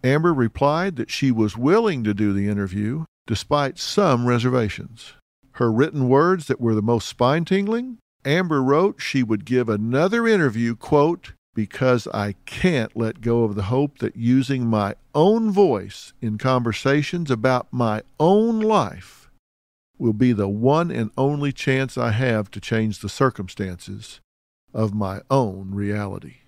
Amber 0.03 0.33
replied 0.33 0.95
that 0.95 1.10
she 1.10 1.31
was 1.31 1.57
willing 1.57 2.03
to 2.03 2.13
do 2.13 2.33
the 2.33 2.47
interview 2.47 3.05
despite 3.25 3.77
some 3.77 4.25
reservations. 4.25 5.13
Her 5.53 5.71
written 5.71 6.07
words 6.07 6.47
that 6.47 6.62
were 6.62 6.75
the 6.75 6.81
most 6.81 7.07
spine 7.07 7.45
tingling 7.45 7.97
Amber 8.27 8.62
wrote 8.62 9.01
she 9.01 9.23
would 9.23 9.45
give 9.45 9.69
another 9.69 10.27
interview, 10.27 10.75
quote, 10.75 11.33
because 11.55 12.07
I 12.13 12.36
can't 12.45 12.95
let 12.95 13.21
go 13.21 13.43
of 13.43 13.55
the 13.55 13.63
hope 13.63 13.99
that 13.99 14.15
using 14.15 14.67
my 14.67 14.95
own 15.15 15.49
voice 15.49 16.13
in 16.21 16.38
conversations 16.38 17.31
about 17.31 17.67
my 17.71 18.03
own 18.19 18.60
life 18.60 19.31
will 19.97 20.13
be 20.13 20.33
the 20.33 20.49
one 20.49 20.91
and 20.91 21.10
only 21.17 21.51
chance 21.51 21.97
I 21.97 22.12
have 22.12 22.51
to 22.51 22.60
change 22.60 22.99
the 22.99 23.10
circumstances 23.10 24.19
of 24.73 24.93
my 24.93 25.21
own 25.31 25.73
reality. 25.73 26.41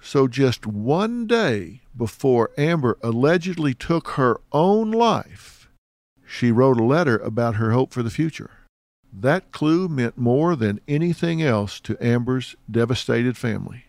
So, 0.00 0.28
just 0.28 0.66
one 0.66 1.26
day 1.26 1.82
before 1.96 2.50
Amber 2.56 2.98
allegedly 3.02 3.74
took 3.74 4.08
her 4.10 4.40
own 4.52 4.90
life, 4.90 5.68
she 6.26 6.52
wrote 6.52 6.78
a 6.78 6.84
letter 6.84 7.18
about 7.18 7.56
her 7.56 7.72
hope 7.72 7.92
for 7.92 8.02
the 8.02 8.10
future. 8.10 8.50
That 9.12 9.50
clue 9.50 9.88
meant 9.88 10.18
more 10.18 10.54
than 10.54 10.80
anything 10.86 11.42
else 11.42 11.80
to 11.80 11.96
Amber's 12.04 12.54
devastated 12.70 13.36
family. 13.36 13.84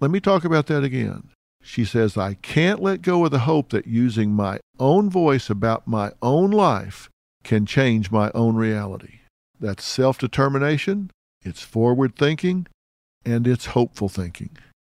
Let 0.00 0.10
me 0.10 0.20
talk 0.20 0.44
about 0.44 0.66
that 0.66 0.84
again. 0.84 1.30
She 1.62 1.84
says, 1.84 2.18
I 2.18 2.34
can't 2.34 2.82
let 2.82 3.00
go 3.00 3.24
of 3.24 3.30
the 3.30 3.40
hope 3.40 3.70
that 3.70 3.86
using 3.86 4.32
my 4.32 4.60
own 4.78 5.08
voice 5.08 5.48
about 5.48 5.86
my 5.86 6.12
own 6.20 6.50
life 6.50 7.08
can 7.42 7.64
change 7.64 8.10
my 8.10 8.30
own 8.34 8.56
reality. 8.56 9.20
That's 9.58 9.84
self 9.84 10.18
determination, 10.18 11.10
it's 11.42 11.62
forward 11.62 12.16
thinking, 12.16 12.66
and 13.24 13.46
it's 13.46 13.66
hopeful 13.66 14.08
thinking. 14.08 14.58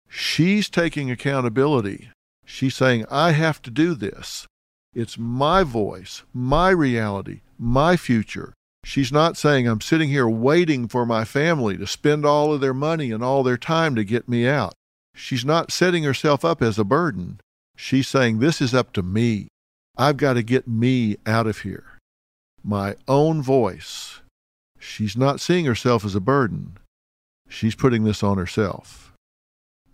She's 0.09 0.69
taking 0.69 1.11
accountability. 1.11 2.09
She's 2.45 2.75
saying, 2.75 3.05
I 3.09 3.31
have 3.31 3.61
to 3.63 3.71
do 3.71 3.95
this. 3.95 4.47
It's 4.93 5.17
my 5.17 5.63
voice, 5.63 6.23
my 6.33 6.69
reality, 6.69 7.41
my 7.57 7.97
future. 7.97 8.53
She's 8.83 9.11
not 9.11 9.35
saying, 9.35 9.67
I'm 9.67 9.81
sitting 9.81 10.09
here 10.09 10.29
waiting 10.29 10.87
for 10.87 11.05
my 11.05 11.25
family 11.25 11.75
to 11.77 11.87
spend 11.87 12.25
all 12.25 12.53
of 12.53 12.61
their 12.61 12.73
money 12.73 13.11
and 13.11 13.23
all 13.23 13.43
their 13.43 13.57
time 13.57 13.95
to 13.95 14.03
get 14.03 14.29
me 14.29 14.47
out. 14.47 14.73
She's 15.15 15.43
not 15.43 15.71
setting 15.71 16.03
herself 16.03 16.45
up 16.45 16.61
as 16.61 16.77
a 16.77 16.83
burden. 16.83 17.39
She's 17.75 18.07
saying, 18.07 18.39
This 18.39 18.61
is 18.61 18.73
up 18.73 18.93
to 18.93 19.01
me. 19.01 19.47
I've 19.97 20.17
got 20.17 20.33
to 20.33 20.43
get 20.43 20.67
me 20.67 21.17
out 21.25 21.47
of 21.47 21.59
here. 21.59 21.97
My 22.63 22.95
own 23.07 23.41
voice. 23.41 24.21
She's 24.77 25.17
not 25.17 25.41
seeing 25.41 25.65
herself 25.65 26.05
as 26.05 26.15
a 26.15 26.19
burden. 26.19 26.77
She's 27.49 27.75
putting 27.75 28.03
this 28.03 28.21
on 28.21 28.37
herself. 28.37 29.13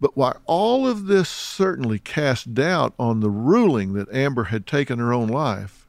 But 0.01 0.17
while 0.17 0.41
all 0.47 0.87
of 0.87 1.05
this 1.05 1.29
certainly 1.29 1.99
cast 1.99 2.55
doubt 2.55 2.95
on 2.97 3.19
the 3.19 3.29
ruling 3.29 3.93
that 3.93 4.11
Amber 4.11 4.45
had 4.45 4.65
taken 4.65 4.97
her 4.97 5.13
own 5.13 5.29
life, 5.29 5.87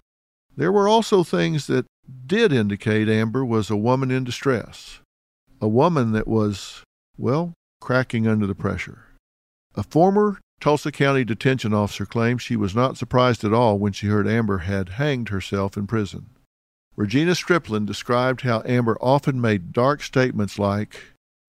there 0.55 0.71
were 0.71 0.87
also 0.87 1.25
things 1.25 1.67
that 1.67 1.87
did 2.27 2.53
indicate 2.53 3.09
Amber 3.09 3.43
was 3.43 3.71
a 3.71 3.77
woman 3.77 4.11
in 4.11 4.23
distress. 4.23 5.01
A 5.63 5.69
woman 5.69 6.13
that 6.13 6.29
was, 6.29 6.83
well, 7.17 7.55
cracking 7.81 8.29
under 8.29 8.47
the 8.47 8.55
pressure. 8.55 9.07
A 9.75 9.83
former 9.83 10.41
Tulsa 10.61 10.93
County 10.93 11.25
detention 11.25 11.73
officer 11.73 12.05
claims 12.05 12.43
she 12.43 12.55
was 12.55 12.75
not 12.75 12.99
surprised 12.99 13.45
at 13.45 13.55
all 13.55 13.79
when 13.79 13.93
she 13.93 14.09
heard 14.09 14.29
Amber 14.29 14.59
had 14.59 14.91
hanged 14.91 15.31
herself 15.31 15.77
in 15.77 15.87
prison. 15.87 16.27
Regina 16.97 17.33
Striplin 17.33 17.87
described 17.87 18.43
how 18.43 18.63
Amber 18.67 18.99
often 19.01 19.41
made 19.41 19.73
dark 19.73 20.03
statements 20.03 20.59
like, 20.59 21.01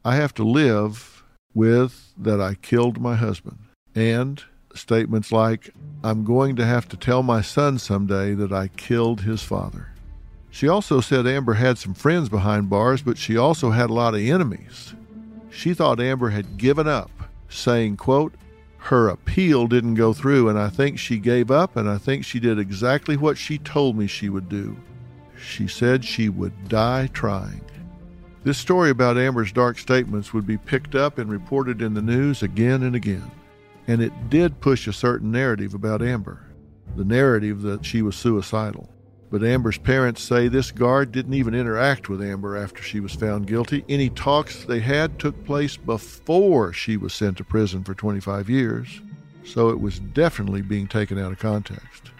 I 0.06 0.16
have 0.16 0.34
to 0.36 0.44
live 0.46 1.13
with 1.54 2.14
that 2.18 2.42
I 2.42 2.56
killed 2.56 3.00
my 3.00 3.16
husband, 3.16 3.60
and 3.96 4.44
statements 4.76 5.32
like, 5.32 5.70
I'm 6.04 6.24
going 6.24 6.56
to 6.56 6.66
have 6.66 6.88
to 6.90 6.98
tell 6.98 7.24
my 7.24 7.42
son 7.42 7.78
someday 7.80 8.34
that 8.34 8.52
I 8.52 8.68
killed 8.70 9.22
his 9.22 9.44
father. 9.44 9.90
She 10.50 10.68
also 10.68 11.02
said 11.02 11.26
Amber 11.26 11.54
had 11.54 11.78
some 11.78 11.94
friends 11.94 12.30
behind 12.30 12.70
bars, 12.70 13.02
but 13.02 13.18
she 13.18 13.38
also 13.38 13.72
had 13.72 13.90
a 13.90 13.94
lot 13.94 14.14
of 14.14 14.22
enemies. 14.22 14.94
She 15.50 15.74
thought 15.74 16.00
Amber 16.00 16.30
had 16.30 16.58
given 16.58 16.88
up, 16.88 17.12
saying, 17.50 17.98
quote, 17.98 18.34
her 18.78 19.08
appeal 19.08 19.68
didn't 19.68 19.96
go 19.96 20.12
through, 20.12 20.50
and 20.50 20.60
I 20.60 20.68
think 20.70 21.00
she 21.00 21.18
gave 21.18 21.50
up, 21.50 21.78
and 21.78 21.90
I 21.90 21.98
think 21.98 22.26
she 22.26 22.40
did 22.40 22.60
exactly 22.60 23.16
what 23.16 23.38
she 23.38 23.58
told 23.58 23.98
me 23.98 24.08
she 24.08 24.30
would 24.30 24.50
do. 24.50 24.76
She 25.38 25.68
said 25.68 26.04
she 26.04 26.28
would 26.28 26.68
die 26.68 27.08
trying. 27.14 27.62
This 28.44 28.58
story 28.58 28.90
about 28.90 29.18
Amber's 29.18 29.54
dark 29.54 29.78
statements 29.80 30.34
would 30.34 30.46
be 30.46 30.58
picked 30.58 30.96
up 30.96 31.18
and 31.18 31.30
reported 31.30 31.82
in 31.82 31.94
the 31.94 32.02
news 32.02 32.44
again 32.44 32.84
and 32.84 32.96
again. 32.96 33.32
And 33.88 34.02
it 34.02 34.30
did 34.30 34.60
push 34.60 34.88
a 34.88 34.94
certain 34.94 35.32
narrative 35.32 35.74
about 35.74 36.02
Amber 36.02 36.54
the 36.96 37.06
narrative 37.06 37.62
that 37.62 37.86
she 37.86 38.02
was 38.02 38.16
suicidal. 38.16 38.90
But 39.32 39.44
Amber's 39.44 39.80
parents 39.80 40.22
say 40.22 40.48
this 40.48 40.72
guard 40.72 41.12
didn't 41.12 41.34
even 41.34 41.56
interact 41.56 42.08
with 42.08 42.22
Amber 42.22 42.56
after 42.56 42.84
she 42.84 43.00
was 43.00 43.16
found 43.16 43.48
guilty. 43.48 43.84
Any 43.90 44.10
talks 44.10 44.64
they 44.64 44.80
had 44.80 45.18
took 45.18 45.44
place 45.46 45.76
before 45.76 46.72
she 46.72 46.98
was 46.98 47.14
sent 47.14 47.38
to 47.38 47.44
prison 47.44 47.84
for 47.84 47.96
25 47.96 48.50
years, 48.50 49.02
so 49.44 49.70
it 49.70 49.80
was 49.80 50.00
definitely 50.00 50.62
being 50.62 50.88
taken 50.88 51.18
out 51.18 51.32
of 51.32 51.40
context. 51.40 52.12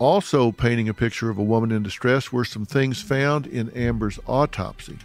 Also, 0.00 0.50
painting 0.50 0.88
a 0.88 0.94
picture 0.94 1.30
of 1.30 1.38
a 1.38 1.44
woman 1.44 1.70
in 1.70 1.82
distress 1.82 2.32
were 2.32 2.44
some 2.44 2.66
things 2.66 3.00
found 3.00 3.46
in 3.46 3.70
Amber's 3.70 4.18
autopsy. 4.26 4.98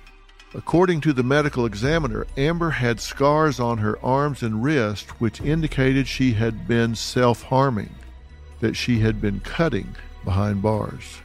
According 0.53 0.99
to 1.01 1.13
the 1.13 1.23
medical 1.23 1.65
examiner, 1.65 2.27
Amber 2.35 2.71
had 2.71 2.99
scars 2.99 3.57
on 3.57 3.77
her 3.77 3.97
arms 4.03 4.43
and 4.43 4.61
wrist 4.61 5.21
which 5.21 5.39
indicated 5.39 6.07
she 6.07 6.33
had 6.33 6.67
been 6.67 6.93
self 6.93 7.43
harming, 7.43 7.95
that 8.59 8.75
she 8.75 8.99
had 8.99 9.21
been 9.21 9.39
cutting 9.39 9.95
behind 10.25 10.61
bars. 10.61 11.21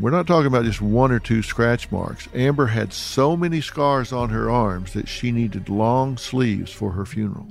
We're 0.00 0.10
not 0.10 0.26
talking 0.26 0.46
about 0.46 0.64
just 0.64 0.80
one 0.80 1.12
or 1.12 1.20
two 1.20 1.42
scratch 1.42 1.92
marks. 1.92 2.26
Amber 2.34 2.66
had 2.66 2.94
so 2.94 3.36
many 3.36 3.60
scars 3.60 4.12
on 4.12 4.30
her 4.30 4.50
arms 4.50 4.94
that 4.94 5.08
she 5.08 5.30
needed 5.30 5.68
long 5.68 6.16
sleeves 6.16 6.72
for 6.72 6.92
her 6.92 7.04
funeral. 7.04 7.48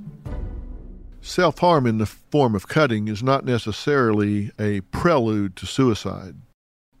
Self 1.22 1.60
harm 1.60 1.86
in 1.86 1.98
the 1.98 2.06
form 2.06 2.56
of 2.56 2.66
cutting 2.66 3.06
is 3.06 3.22
not 3.22 3.44
necessarily 3.44 4.50
a 4.58 4.80
prelude 4.80 5.54
to 5.56 5.66
suicide 5.66 6.34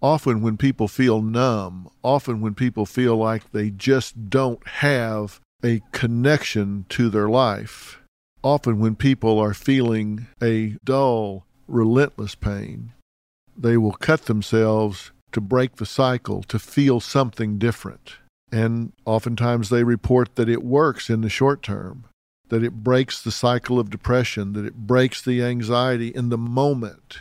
often 0.04 0.42
when 0.42 0.58
people 0.58 0.86
feel 0.86 1.22
numb, 1.22 1.88
often 2.02 2.42
when 2.42 2.54
people 2.54 2.84
feel 2.84 3.16
like 3.16 3.52
they 3.52 3.70
just 3.70 4.28
don't 4.28 4.68
have 4.68 5.40
a 5.64 5.80
connection 5.92 6.84
to 6.90 7.08
their 7.08 7.26
life, 7.26 8.02
often 8.42 8.78
when 8.78 8.94
people 8.94 9.38
are 9.38 9.54
feeling 9.54 10.26
a 10.42 10.76
dull, 10.84 11.46
relentless 11.66 12.34
pain, 12.34 12.92
they 13.56 13.78
will 13.78 13.94
cut 13.94 14.26
themselves 14.26 15.10
to 15.32 15.40
break 15.40 15.76
the 15.76 15.86
cycle, 15.86 16.42
to 16.42 16.58
feel 16.58 17.00
something 17.00 17.56
different. 17.56 18.16
And 18.52 18.92
oftentimes 19.06 19.70
they 19.70 19.84
report 19.84 20.34
that 20.34 20.50
it 20.50 20.62
works 20.62 21.08
in 21.08 21.22
the 21.22 21.30
short 21.30 21.62
term, 21.62 22.04
that 22.50 22.62
it 22.62 22.84
breaks 22.84 23.22
the 23.22 23.32
cycle 23.32 23.80
of 23.80 23.88
depression, 23.88 24.52
that 24.52 24.66
it 24.66 24.74
breaks 24.74 25.22
the 25.22 25.42
anxiety 25.42 26.08
in 26.08 26.28
the 26.28 26.36
moment 26.36 27.20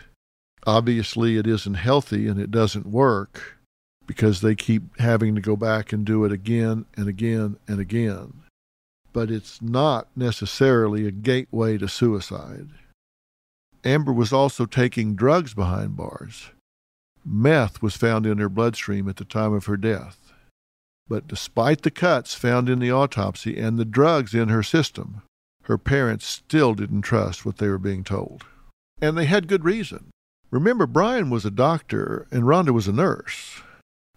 obviously 0.66 1.38
it 1.38 1.48
isn't 1.48 1.76
healthy 1.76 2.28
and 2.28 2.40
it 2.40 2.52
doesn't 2.52 2.88
work 2.88 3.58
because 4.06 4.42
they 4.42 4.56
keep 4.56 5.00
having 5.00 5.36
to 5.36 5.42
go 5.42 5.56
back 5.56 5.94
and 5.94 6.06
do 6.06 6.26
it 6.26 6.32
again 6.32 6.86
and 6.96 7.08
again 7.08 7.58
and 7.68 7.80
again. 7.80 8.34
But 9.12 9.32
it's 9.32 9.62
not 9.62 10.08
necessarily 10.16 11.06
a 11.06 11.12
gateway 11.12 11.78
to 11.78 11.88
suicide. 11.88 12.70
Amber 13.84 14.14
was 14.14 14.34
also 14.34 14.66
taking 14.66 15.16
drugs 15.16 15.54
behind 15.54 15.96
bars. 15.96 16.52
Meth 17.26 17.82
was 17.82 17.96
found 17.96 18.26
in 18.26 18.38
her 18.38 18.50
bloodstream 18.50 19.08
at 19.08 19.18
the 19.18 19.26
time 19.26 19.54
of 19.54 19.66
her 19.66 19.78
death. 19.78 20.34
But 21.08 21.28
despite 21.28 21.82
the 21.82 21.92
cuts 21.92 22.34
found 22.34 22.70
in 22.70 22.80
the 22.80 22.92
autopsy 22.92 23.58
and 23.58 23.78
the 23.78 23.86
drugs 23.86 24.34
in 24.34 24.50
her 24.50 24.64
system, 24.64 25.22
her 25.64 25.78
parents 25.78 26.26
still 26.26 26.74
didn't 26.74 27.04
trust 27.04 27.46
what 27.46 27.58
they 27.58 27.68
were 27.68 27.78
being 27.78 28.04
told. 28.04 28.46
And 29.02 29.18
they 29.18 29.26
had 29.26 29.48
good 29.48 29.66
reason. 29.66 30.10
Remember, 30.54 30.86
Brian 30.86 31.32
was 31.32 31.46
a 31.46 31.50
doctor 31.50 32.28
and 32.30 32.44
Rhonda 32.44 32.70
was 32.70 32.88
a 32.88 32.94
nurse. 32.94 33.64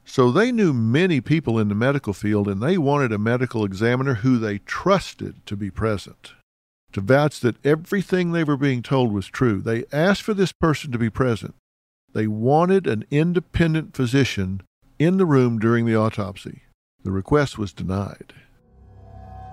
So 0.05 0.31
they 0.31 0.53
knew 0.53 0.75
many 0.75 1.22
people 1.22 1.59
in 1.59 1.70
the 1.70 1.75
medical 1.75 2.12
field 2.12 2.46
and 2.46 2.61
they 2.61 2.77
wanted 2.77 3.11
a 3.11 3.16
medical 3.16 3.64
examiner 3.64 4.16
who 4.16 4.37
they 4.37 4.59
trusted 4.59 5.46
to 5.46 5.57
be 5.57 5.70
present, 5.70 6.35
to 6.92 7.01
vouch 7.01 7.40
that 7.40 7.64
everything 7.64 8.33
they 8.33 8.44
were 8.44 8.59
being 8.59 8.83
told 8.83 9.14
was 9.14 9.29
true. 9.29 9.62
They 9.62 9.87
asked 9.90 10.20
for 10.20 10.35
this 10.35 10.53
person 10.53 10.92
to 10.92 10.99
be 10.99 11.09
present. 11.09 11.55
They 12.12 12.27
wanted 12.27 12.87
an 12.87 13.07
independent 13.11 13.96
physician 13.96 14.61
in 14.99 15.16
the 15.16 15.25
room 15.25 15.59
during 15.59 15.87
the 15.87 15.96
autopsy. 15.96 16.64
The 17.03 17.12
request 17.12 17.57
was 17.57 17.72
denied. 17.72 18.35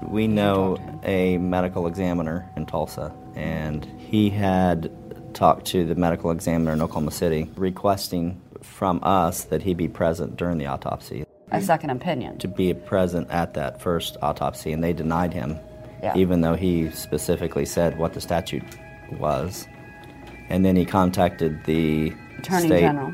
We 0.10 0.28
know 0.28 1.00
a 1.04 1.38
medical 1.38 1.88
examiner 1.88 2.52
in 2.58 2.66
Tulsa, 2.66 3.16
and 3.36 3.86
he 3.98 4.30
had 4.30 4.92
talked 5.34 5.66
to 5.68 5.86
the 5.86 5.96
medical 5.96 6.32
examiner 6.32 6.74
in 6.74 6.82
Oklahoma 6.82 7.12
City 7.12 7.50
requesting 7.56 8.40
from 8.62 9.00
us 9.04 9.44
that 9.46 9.62
he 9.64 9.74
be 9.74 9.88
present 9.88 10.38
during 10.38 10.58
the 10.58 10.66
autopsy. 10.68 11.26
A 11.52 11.62
second 11.62 11.90
opinion. 11.92 12.38
To 12.40 12.48
be 12.48 12.74
present 12.74 13.30
at 13.30 13.54
that 13.56 13.82
first 13.82 14.18
autopsy, 14.22 14.72
and 14.72 14.84
they 14.84 14.94
denied 14.94 15.34
him, 15.34 15.60
Yeah. 16.02 16.16
even 16.16 16.42
though 16.42 16.56
he 16.56 16.90
specifically 16.92 17.66
said 17.66 17.98
what 17.98 18.14
the 18.14 18.22
statute 18.22 18.64
was. 19.20 19.68
And 20.50 20.66
then 20.66 20.76
he 20.76 20.86
contacted 20.86 21.64
the 21.66 22.14
Attorney 22.40 22.68
state 22.68 22.82
General. 22.82 23.14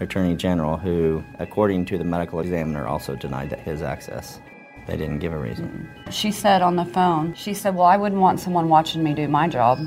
attorney 0.00 0.34
general, 0.36 0.76
who, 0.78 1.22
according 1.38 1.84
to 1.86 1.98
the 1.98 2.04
medical 2.04 2.40
examiner, 2.40 2.86
also 2.86 3.14
denied 3.16 3.50
that 3.50 3.60
his 3.60 3.82
access. 3.82 4.40
They 4.86 4.96
didn't 4.96 5.18
give 5.20 5.32
a 5.32 5.38
reason. 5.38 5.88
She 6.10 6.32
said 6.32 6.62
on 6.62 6.76
the 6.76 6.84
phone, 6.86 7.34
she 7.34 7.54
said, 7.54 7.74
Well, 7.76 7.86
I 7.86 7.96
wouldn't 7.96 8.20
want 8.20 8.40
someone 8.40 8.68
watching 8.68 9.02
me 9.04 9.14
do 9.14 9.28
my 9.28 9.46
job. 9.46 9.78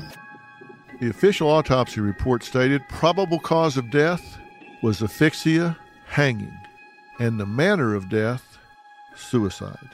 The 1.04 1.10
official 1.10 1.50
autopsy 1.50 2.00
report 2.00 2.42
stated 2.42 2.88
probable 2.88 3.38
cause 3.38 3.76
of 3.76 3.90
death 3.90 4.38
was 4.82 5.02
asphyxia, 5.02 5.76
hanging, 6.06 6.56
and 7.20 7.38
the 7.38 7.44
manner 7.44 7.94
of 7.94 8.08
death, 8.08 8.56
suicide. 9.14 9.90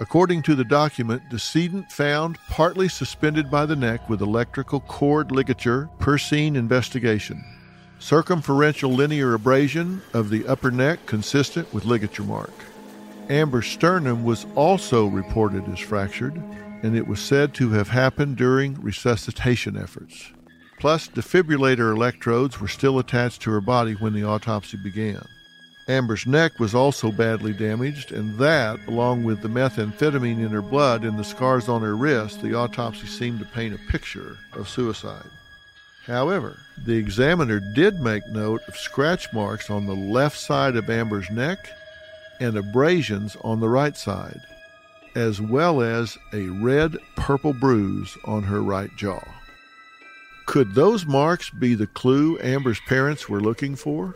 According 0.00 0.42
to 0.42 0.54
the 0.54 0.62
document, 0.62 1.30
decedent 1.30 1.90
found 1.90 2.36
partly 2.50 2.90
suspended 2.90 3.50
by 3.50 3.64
the 3.64 3.74
neck 3.74 4.10
with 4.10 4.20
electrical 4.20 4.80
cord 4.80 5.32
ligature 5.32 5.88
per 5.98 6.18
scene 6.18 6.56
investigation. 6.56 7.42
Circumferential 7.98 8.92
linear 8.92 9.32
abrasion 9.32 10.02
of 10.12 10.28
the 10.28 10.46
upper 10.46 10.70
neck 10.70 11.06
consistent 11.06 11.72
with 11.72 11.86
ligature 11.86 12.22
mark. 12.22 12.52
Amber's 13.30 13.68
sternum 13.68 14.24
was 14.24 14.44
also 14.54 15.06
reported 15.06 15.66
as 15.72 15.78
fractured, 15.78 16.34
and 16.84 16.94
it 16.94 17.06
was 17.06 17.18
said 17.18 17.54
to 17.54 17.70
have 17.70 17.88
happened 17.88 18.36
during 18.36 18.78
resuscitation 18.82 19.74
efforts. 19.74 20.30
Plus, 20.78 21.08
defibrillator 21.08 21.94
electrodes 21.96 22.60
were 22.60 22.68
still 22.68 22.98
attached 22.98 23.40
to 23.40 23.50
her 23.50 23.62
body 23.62 23.94
when 23.94 24.12
the 24.12 24.22
autopsy 24.22 24.76
began. 24.76 25.24
Amber's 25.88 26.26
neck 26.26 26.60
was 26.60 26.74
also 26.74 27.10
badly 27.10 27.54
damaged, 27.54 28.12
and 28.12 28.38
that, 28.38 28.78
along 28.86 29.24
with 29.24 29.40
the 29.40 29.48
methamphetamine 29.48 30.44
in 30.44 30.50
her 30.50 30.60
blood 30.60 31.04
and 31.04 31.18
the 31.18 31.24
scars 31.24 31.70
on 31.70 31.80
her 31.80 31.96
wrist, 31.96 32.42
the 32.42 32.52
autopsy 32.52 33.06
seemed 33.06 33.38
to 33.38 33.46
paint 33.46 33.74
a 33.74 33.90
picture 33.90 34.36
of 34.52 34.68
suicide. 34.68 35.30
However, 36.04 36.58
the 36.84 36.98
examiner 36.98 37.60
did 37.60 38.02
make 38.02 38.26
note 38.28 38.60
of 38.68 38.76
scratch 38.76 39.32
marks 39.32 39.70
on 39.70 39.86
the 39.86 39.96
left 39.96 40.38
side 40.38 40.76
of 40.76 40.90
Amber's 40.90 41.30
neck 41.30 41.66
and 42.40 42.58
abrasions 42.58 43.38
on 43.40 43.60
the 43.60 43.70
right 43.70 43.96
side, 43.96 44.42
as 45.14 45.40
well 45.40 45.80
as 45.82 46.18
a 46.32 46.48
red 46.48 46.96
purple 47.16 47.52
bruise 47.52 48.16
on 48.24 48.42
her 48.42 48.62
right 48.62 48.94
jaw. 48.96 49.22
Could 50.46 50.74
those 50.74 51.06
marks 51.06 51.50
be 51.50 51.74
the 51.74 51.86
clue 51.86 52.38
Amber's 52.40 52.80
parents 52.80 53.28
were 53.28 53.40
looking 53.40 53.76
for? 53.76 54.14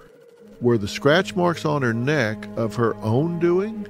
Were 0.60 0.78
the 0.78 0.88
scratch 0.88 1.36
marks 1.36 1.64
on 1.64 1.82
her 1.82 1.94
neck 1.94 2.48
of 2.56 2.74
her 2.74 2.94
own 2.96 3.38
doing? 3.38 3.84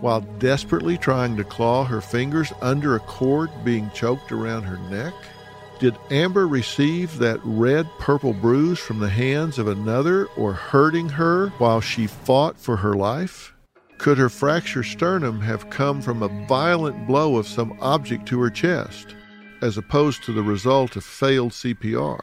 While 0.00 0.20
desperately 0.20 0.96
trying 0.96 1.36
to 1.36 1.44
claw 1.44 1.84
her 1.84 2.00
fingers 2.00 2.52
under 2.60 2.94
a 2.94 3.00
cord 3.00 3.50
being 3.64 3.90
choked 3.94 4.32
around 4.32 4.62
her 4.62 4.78
neck? 4.90 5.14
Did 5.80 5.96
Amber 6.10 6.46
receive 6.46 7.18
that 7.18 7.40
red 7.42 7.88
purple 7.98 8.32
bruise 8.32 8.78
from 8.78 9.00
the 9.00 9.08
hands 9.08 9.58
of 9.58 9.66
another 9.66 10.26
or 10.36 10.52
hurting 10.52 11.08
her 11.10 11.48
while 11.58 11.80
she 11.80 12.06
fought 12.06 12.58
for 12.58 12.76
her 12.76 12.94
life? 12.94 13.53
Could 13.98 14.18
her 14.18 14.28
fractured 14.28 14.86
sternum 14.86 15.40
have 15.40 15.70
come 15.70 16.02
from 16.02 16.22
a 16.22 16.46
violent 16.46 17.06
blow 17.06 17.36
of 17.36 17.46
some 17.46 17.78
object 17.80 18.26
to 18.26 18.40
her 18.40 18.50
chest, 18.50 19.14
as 19.62 19.78
opposed 19.78 20.24
to 20.24 20.32
the 20.32 20.42
result 20.42 20.96
of 20.96 21.04
failed 21.04 21.52
CPR? 21.52 22.20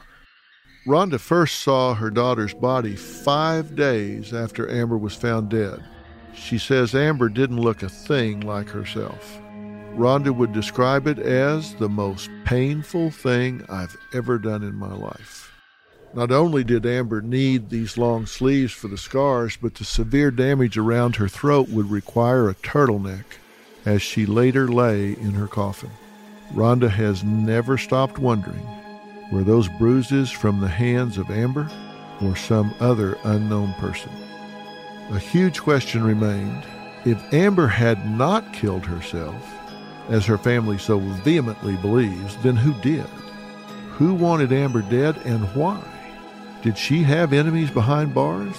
Rhonda 0.86 1.18
first 1.18 1.60
saw 1.60 1.94
her 1.94 2.10
daughter's 2.10 2.54
body 2.54 2.96
five 2.96 3.74
days 3.74 4.32
after 4.34 4.70
Amber 4.70 4.98
was 4.98 5.14
found 5.14 5.48
dead. 5.48 5.82
She 6.34 6.58
says 6.58 6.94
Amber 6.94 7.28
didn't 7.28 7.60
look 7.60 7.82
a 7.82 7.88
thing 7.88 8.40
like 8.40 8.68
herself. 8.68 9.40
Rhonda 9.94 10.34
would 10.34 10.52
describe 10.52 11.06
it 11.06 11.18
as 11.18 11.74
the 11.74 11.88
most 11.88 12.30
painful 12.44 13.10
thing 13.10 13.64
I've 13.68 13.96
ever 14.14 14.38
done 14.38 14.62
in 14.62 14.74
my 14.74 14.94
life. 14.94 15.41
Not 16.14 16.30
only 16.30 16.62
did 16.62 16.84
Amber 16.84 17.22
need 17.22 17.70
these 17.70 17.96
long 17.96 18.26
sleeves 18.26 18.72
for 18.72 18.88
the 18.88 18.98
scars, 18.98 19.56
but 19.60 19.74
the 19.74 19.84
severe 19.84 20.30
damage 20.30 20.76
around 20.76 21.16
her 21.16 21.28
throat 21.28 21.70
would 21.70 21.90
require 21.90 22.50
a 22.50 22.54
turtleneck 22.54 23.24
as 23.86 24.02
she 24.02 24.26
later 24.26 24.68
lay 24.68 25.12
in 25.12 25.32
her 25.32 25.48
coffin. 25.48 25.90
Rhonda 26.52 26.90
has 26.90 27.24
never 27.24 27.78
stopped 27.78 28.18
wondering 28.18 28.66
were 29.32 29.42
those 29.42 29.68
bruises 29.78 30.30
from 30.30 30.60
the 30.60 30.68
hands 30.68 31.16
of 31.16 31.30
Amber 31.30 31.70
or 32.20 32.36
some 32.36 32.74
other 32.80 33.16
unknown 33.24 33.72
person? 33.74 34.10
A 35.10 35.18
huge 35.18 35.62
question 35.62 36.04
remained. 36.04 36.64
If 37.06 37.32
Amber 37.32 37.66
had 37.66 38.10
not 38.10 38.52
killed 38.52 38.84
herself, 38.84 39.42
as 40.10 40.26
her 40.26 40.36
family 40.36 40.76
so 40.76 40.98
vehemently 40.98 41.76
believes, 41.76 42.36
then 42.42 42.56
who 42.56 42.74
did? 42.82 43.06
Who 43.92 44.12
wanted 44.12 44.52
Amber 44.52 44.82
dead 44.82 45.16
and 45.24 45.44
why? 45.54 45.82
Did 46.62 46.78
she 46.78 47.02
have 47.02 47.32
enemies 47.32 47.70
behind 47.70 48.14
bars? 48.14 48.56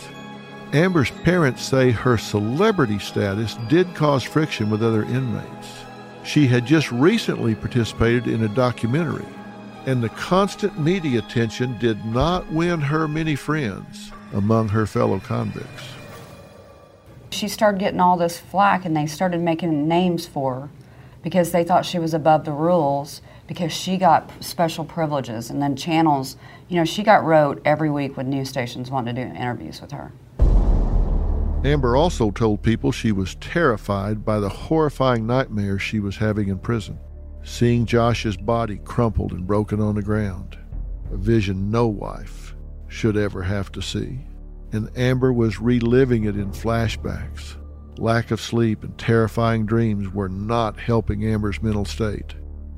Amber's 0.73 1.09
parents 1.09 1.63
say 1.63 1.91
her 1.91 2.17
celebrity 2.17 2.99
status 2.99 3.55
did 3.69 3.95
cause 3.95 4.23
friction 4.23 4.69
with 4.69 4.83
other 4.83 5.03
inmates. 5.03 5.83
She 6.25 6.47
had 6.47 6.65
just 6.65 6.91
recently 6.91 7.55
participated 7.55 8.27
in 8.27 8.43
a 8.43 8.49
documentary, 8.49 9.25
and 9.85 10.03
the 10.03 10.09
constant 10.09 10.77
media 10.77 11.19
attention 11.19 11.77
did 11.79 12.03
not 12.05 12.51
win 12.51 12.81
her 12.81 13.07
many 13.07 13.35
friends 13.35 14.11
among 14.33 14.67
her 14.69 14.85
fellow 14.85 15.19
convicts. 15.19 15.83
She 17.29 17.47
started 17.47 17.79
getting 17.79 18.01
all 18.01 18.17
this 18.17 18.37
flack, 18.37 18.83
and 18.83 18.97
they 18.97 19.05
started 19.05 19.39
making 19.39 19.87
names 19.87 20.25
for 20.25 20.55
her 20.55 20.69
because 21.21 21.51
they 21.51 21.63
thought 21.63 21.85
she 21.85 21.99
was 21.99 22.13
above 22.13 22.43
the 22.43 22.51
rules 22.51 23.21
because 23.47 23.71
she 23.71 23.97
got 23.97 24.31
special 24.43 24.85
privileges. 24.85 25.49
And 25.49 25.61
then 25.61 25.75
channels 25.75 26.37
you 26.67 26.77
know 26.77 26.85
she 26.85 27.03
got 27.03 27.23
wrote 27.23 27.61
every 27.65 27.89
week 27.89 28.17
when 28.17 28.29
news 28.29 28.49
stations 28.49 28.89
wanted 28.89 29.15
to 29.15 29.25
do 29.25 29.29
interviews 29.29 29.81
with 29.81 29.91
her. 29.91 30.11
Amber 31.65 31.95
also 31.95 32.29
told 32.29 32.61
people 32.61 32.91
she 32.91 33.11
was 33.11 33.35
terrified 33.35 34.25
by 34.25 34.39
the 34.39 34.49
horrifying 34.49 35.25
nightmares 35.25 35.81
she 35.81 35.99
was 35.99 36.17
having 36.17 36.49
in 36.49 36.59
prison 36.59 36.99
seeing 37.45 37.85
josh's 37.85 38.37
body 38.37 38.79
crumpled 38.85 39.33
and 39.33 39.45
broken 39.45 39.81
on 39.81 39.95
the 39.95 40.01
ground 40.01 40.57
a 41.11 41.17
vision 41.17 41.69
no 41.69 41.87
wife 41.87 42.55
should 42.87 43.17
ever 43.17 43.43
have 43.43 43.71
to 43.71 43.81
see. 43.81 44.19
And 44.71 44.89
amber 44.97 45.31
was 45.31 45.59
reliving 45.59 46.23
it 46.23 46.35
in 46.35 46.51
flashbacks. 46.51 47.55
Lack 47.97 48.31
of 48.31 48.41
sleep 48.41 48.83
and 48.83 48.97
terrifying 48.97 49.65
dreams 49.65 50.11
were 50.11 50.29
not 50.29 50.79
helping 50.79 51.23
Amber's 51.25 51.61
mental 51.61 51.85
state. 51.85 52.33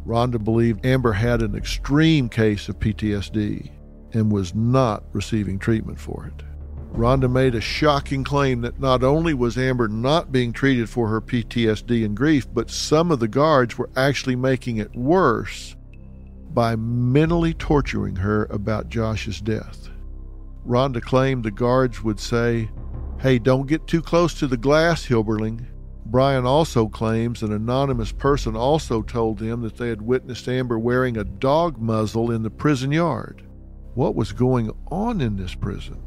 Rhonda 0.06 0.44
believed 0.44 0.86
Amber 0.86 1.14
had 1.14 1.42
an 1.42 1.56
extreme 1.56 2.30
case 2.30 2.70
of 2.70 2.80
PTSD 2.80 3.72
and 4.14 4.32
was 4.32 4.54
not 4.54 5.04
receiving 5.14 5.58
treatment 5.58 6.00
for 6.00 6.28
it. 6.28 6.46
Rhonda 6.94 7.30
made 7.30 7.56
a 7.56 7.62
shocking 7.62 8.24
claim 8.24 8.62
that 8.62 8.80
not 8.80 9.04
only 9.04 9.34
was 9.34 9.58
Amber 9.58 9.88
not 9.88 10.32
being 10.32 10.54
treated 10.54 10.90
for 10.90 11.10
her 11.10 11.20
PTSD 11.20 12.06
and 12.06 12.16
grief, 12.16 12.48
but 12.54 12.70
some 12.70 13.12
of 13.12 13.20
the 13.20 13.28
guards 13.28 13.78
were 13.78 13.90
actually 13.98 14.36
making 14.36 14.78
it 14.78 14.96
worse 14.96 15.76
by 16.54 16.76
mentally 16.78 17.54
torturing 17.54 18.16
her 18.16 18.46
about 18.46 18.88
Josh's 18.88 19.42
death. 19.42 19.90
Rhonda 20.66 21.02
claimed 21.02 21.44
the 21.44 21.52
guards 21.52 22.02
would 22.02 22.20
say, 22.20 22.70
Hey, 23.20 23.40
don't 23.40 23.68
get 23.68 23.88
too 23.88 24.02
close 24.02 24.34
to 24.36 24.48
the 24.48 24.58
glass, 24.58 25.06
Hilberling. 25.06 25.66
Brian 26.06 26.46
also 26.46 26.88
claims 26.88 27.42
an 27.42 27.52
anonymous 27.52 28.12
person 28.12 28.56
also 28.56 29.02
told 29.02 29.40
them 29.40 29.62
that 29.62 29.78
they 29.78 29.90
had 29.90 30.02
witnessed 30.02 30.48
Amber 30.48 30.78
wearing 30.78 31.18
a 31.18 31.24
dog 31.24 31.80
muzzle 31.80 32.32
in 32.32 32.44
the 32.44 32.50
prison 32.50 32.92
yard. 32.92 33.44
What 33.96 34.16
was 34.16 34.32
going 34.32 34.72
on 34.88 35.20
in 35.20 35.36
this 35.36 35.56
prison? 35.56 36.02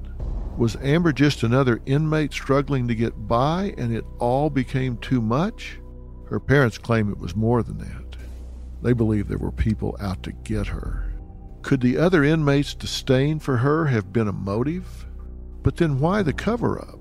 Was 0.57 0.77
Amber 0.77 1.13
just 1.13 1.43
another 1.43 1.81
inmate 1.87 2.33
struggling 2.33 2.87
to 2.89 2.95
get 2.95 3.27
by 3.27 3.75
and 3.77 3.95
it 3.95 4.05
all 4.19 4.51
became 4.51 4.99
too 4.99 5.21
much? 5.21 5.79
Her 6.29 6.41
parents 6.41 6.79
claim 6.79 7.11
it 7.11 7.19
was 7.19 7.35
more 7.35 7.63
than 7.63 7.79
that. 7.79 8.17
They 8.83 8.93
believe 8.93 9.27
there 9.27 9.39
were 9.39 9.53
people 9.53 9.97
out 10.01 10.23
to 10.25 10.33
get 10.33 10.69
her. 10.69 11.13
Could 11.63 11.81
the 11.81 11.97
other 11.97 12.23
inmates' 12.23 12.75
disdain 12.75 13.41
for 13.41 13.57
her 13.57 13.87
have 13.87 14.13
been 14.13 14.29
a 14.29 14.33
motive? 14.33 15.07
But 15.63 15.77
then 15.77 15.99
why 15.99 16.23
the 16.23 16.33
cover 16.33 16.81
up? 16.81 16.98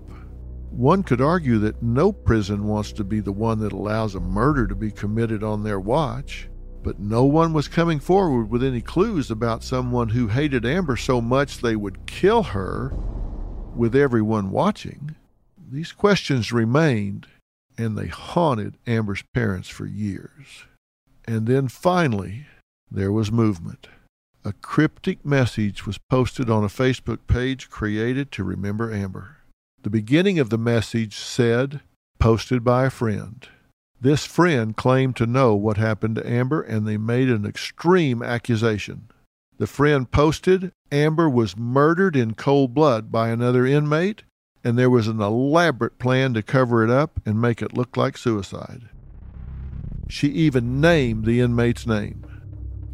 One 0.77 1.01
could 1.01 1.21
argue 1.21 1.57
that 1.57 1.81
no 1.81 2.11
prison 2.11 2.67
wants 2.67 2.91
to 2.91 3.03
be 3.03 3.19
the 3.19 3.31
one 3.31 3.57
that 3.61 3.73
allows 3.73 4.13
a 4.13 4.19
murder 4.19 4.67
to 4.67 4.75
be 4.75 4.91
committed 4.91 5.43
on 5.43 5.63
their 5.63 5.79
watch, 5.79 6.49
but 6.83 6.99
no 6.99 7.23
one 7.23 7.51
was 7.51 7.67
coming 7.67 7.99
forward 7.99 8.51
with 8.51 8.63
any 8.63 8.81
clues 8.81 9.31
about 9.31 9.63
someone 9.63 10.09
who 10.09 10.27
hated 10.27 10.67
Amber 10.67 10.95
so 10.95 11.19
much 11.19 11.57
they 11.57 11.75
would 11.75 12.05
kill 12.05 12.43
her 12.43 12.93
with 13.75 13.95
everyone 13.95 14.51
watching. 14.51 15.15
These 15.71 15.93
questions 15.93 16.51
remained, 16.51 17.25
and 17.75 17.97
they 17.97 18.05
haunted 18.05 18.77
Amber's 18.85 19.23
parents 19.33 19.69
for 19.69 19.87
years. 19.87 20.65
And 21.25 21.47
then 21.47 21.69
finally, 21.69 22.45
there 22.91 23.11
was 23.11 23.31
movement. 23.31 23.87
A 24.45 24.53
cryptic 24.53 25.25
message 25.25 25.87
was 25.87 25.97
posted 25.97 26.51
on 26.51 26.63
a 26.63 26.67
Facebook 26.67 27.25
page 27.25 27.67
created 27.67 28.31
to 28.33 28.43
remember 28.43 28.93
Amber. 28.93 29.37
The 29.83 29.89
beginning 29.89 30.39
of 30.39 30.49
the 30.49 30.57
message 30.57 31.15
said, 31.15 31.81
posted 32.19 32.63
by 32.63 32.85
a 32.85 32.89
friend. 32.89 33.47
This 34.01 34.25
friend 34.25 34.75
claimed 34.75 35.15
to 35.15 35.25
know 35.25 35.55
what 35.55 35.77
happened 35.77 36.15
to 36.15 36.29
Amber, 36.29 36.61
and 36.61 36.87
they 36.87 36.97
made 36.97 37.29
an 37.29 37.45
extreme 37.45 38.21
accusation. 38.21 39.09
The 39.57 39.67
friend 39.67 40.09
posted 40.11 40.71
Amber 40.91 41.29
was 41.29 41.57
murdered 41.57 42.15
in 42.15 42.35
cold 42.35 42.73
blood 42.73 43.11
by 43.11 43.29
another 43.29 43.65
inmate, 43.65 44.23
and 44.63 44.77
there 44.77 44.89
was 44.89 45.07
an 45.07 45.21
elaborate 45.21 45.97
plan 45.97 46.33
to 46.33 46.43
cover 46.43 46.83
it 46.83 46.89
up 46.89 47.19
and 47.25 47.41
make 47.41 47.61
it 47.61 47.73
look 47.73 47.97
like 47.97 48.17
suicide. 48.17 48.89
She 50.09 50.27
even 50.27 50.79
named 50.79 51.25
the 51.25 51.39
inmate's 51.39 51.87
name. 51.87 52.26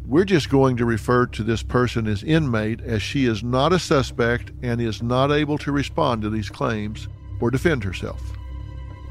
We're 0.06 0.24
just 0.24 0.50
going 0.50 0.76
to 0.76 0.84
refer 0.84 1.24
to 1.26 1.42
this 1.42 1.62
person 1.62 2.06
as 2.06 2.22
inmate 2.22 2.82
as 2.82 3.02
she 3.02 3.24
is 3.24 3.42
not 3.42 3.72
a 3.72 3.78
suspect 3.78 4.52
and 4.62 4.78
is 4.78 5.02
not 5.02 5.32
able 5.32 5.56
to 5.58 5.72
respond 5.72 6.20
to 6.22 6.30
these 6.30 6.50
claims 6.50 7.08
or 7.40 7.50
defend 7.50 7.84
herself. 7.84 8.20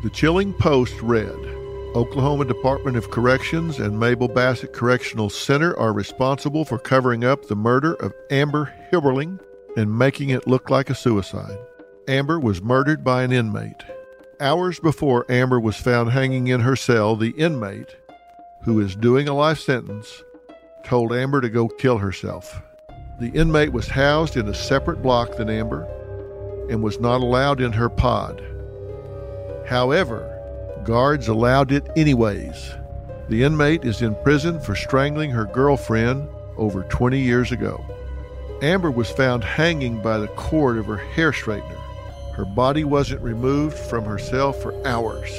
The 0.04 0.12
chilling 0.12 0.54
post 0.54 0.94
read 1.02 1.34
Oklahoma 1.96 2.46
Department 2.46 2.96
of 2.96 3.10
Corrections 3.10 3.80
and 3.80 4.00
Mabel 4.00 4.28
Bassett 4.28 4.72
Correctional 4.72 5.32
Center 5.32 5.76
are 5.80 5.94
responsible 5.94 6.64
for 6.64 6.78
covering 6.78 7.24
up 7.24 7.46
the 7.46 7.56
murder 7.56 7.94
of 7.96 8.14
Amber 8.30 8.72
Hilberling 8.92 9.40
and 9.76 9.98
making 9.98 10.30
it 10.30 10.48
look 10.48 10.70
like 10.70 10.92
a 10.92 10.96
suicide. 10.96 11.58
Amber 12.08 12.40
was 12.40 12.62
murdered 12.62 13.04
by 13.04 13.24
an 13.24 13.32
inmate. 13.32 13.84
Hours 14.40 14.80
before 14.80 15.26
Amber 15.30 15.60
was 15.60 15.76
found 15.76 16.12
hanging 16.12 16.48
in 16.48 16.62
her 16.62 16.76
cell, 16.76 17.16
the 17.16 17.32
inmate, 17.32 17.96
who 18.64 18.80
is 18.80 18.96
doing 18.96 19.28
a 19.28 19.34
life 19.34 19.60
sentence, 19.60 20.24
told 20.84 21.13
Amber 21.13 21.41
to 21.41 21.50
go 21.50 21.67
kill 21.67 21.98
herself. 21.98 22.62
The 23.19 23.30
inmate 23.30 23.72
was 23.72 23.88
housed 23.88 24.38
in 24.38 24.48
a 24.48 24.54
separate 24.54 25.02
block 25.02 25.38
than 25.38 25.50
Amber 25.50 25.88
and 26.69 26.84
was 26.84 27.00
not 27.00 27.22
allowed 27.22 27.62
in 27.62 27.72
her 27.72 27.89
pod. 27.89 28.43
However, 29.67 30.30
guards 30.84 31.28
allowed 31.28 31.72
it 31.72 31.89
anyways. 31.96 32.74
The 33.30 33.43
inmate 33.43 33.86
is 33.86 34.01
in 34.01 34.16
prison 34.24 34.60
for 34.60 34.76
strangling 34.76 35.32
her 35.32 35.45
girlfriend 35.45 36.28
over 36.58 36.84
20 36.84 37.20
years 37.20 37.51
ago. 37.51 37.84
Amber 38.62 38.91
was 38.91 39.10
found 39.10 39.43
hanging 39.43 40.01
by 40.01 40.18
the 40.18 40.28
cord 40.30 40.78
of 40.78 40.86
her 40.86 40.97
hair 40.97 41.32
straightener. 41.32 41.80
Her 42.34 42.45
body 42.45 42.84
wasn't 42.84 43.22
removed 43.22 43.78
from 43.78 44.05
her 44.05 44.18
cell 44.18 44.53
for 44.53 44.76
hours. 44.88 45.30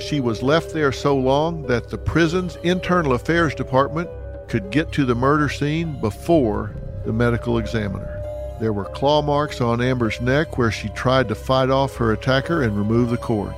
She 0.00 0.20
was 0.20 0.42
left 0.42 0.72
there 0.72 0.92
so 0.92 1.16
long 1.16 1.62
that 1.62 1.90
the 1.90 1.98
prison's 1.98 2.56
internal 2.62 3.12
affairs 3.12 3.54
department 3.54 4.08
could 4.48 4.70
get 4.70 4.92
to 4.92 5.04
the 5.04 5.14
murder 5.14 5.48
scene 5.48 6.00
before 6.00 6.74
the 7.04 7.12
medical 7.12 7.58
examiner. 7.58 8.14
There 8.60 8.72
were 8.72 8.86
claw 8.86 9.22
marks 9.22 9.60
on 9.60 9.80
Amber's 9.80 10.20
neck 10.20 10.58
where 10.58 10.70
she 10.70 10.88
tried 10.90 11.28
to 11.28 11.34
fight 11.34 11.70
off 11.70 11.96
her 11.96 12.12
attacker 12.12 12.62
and 12.62 12.76
remove 12.76 13.10
the 13.10 13.16
cord. 13.16 13.54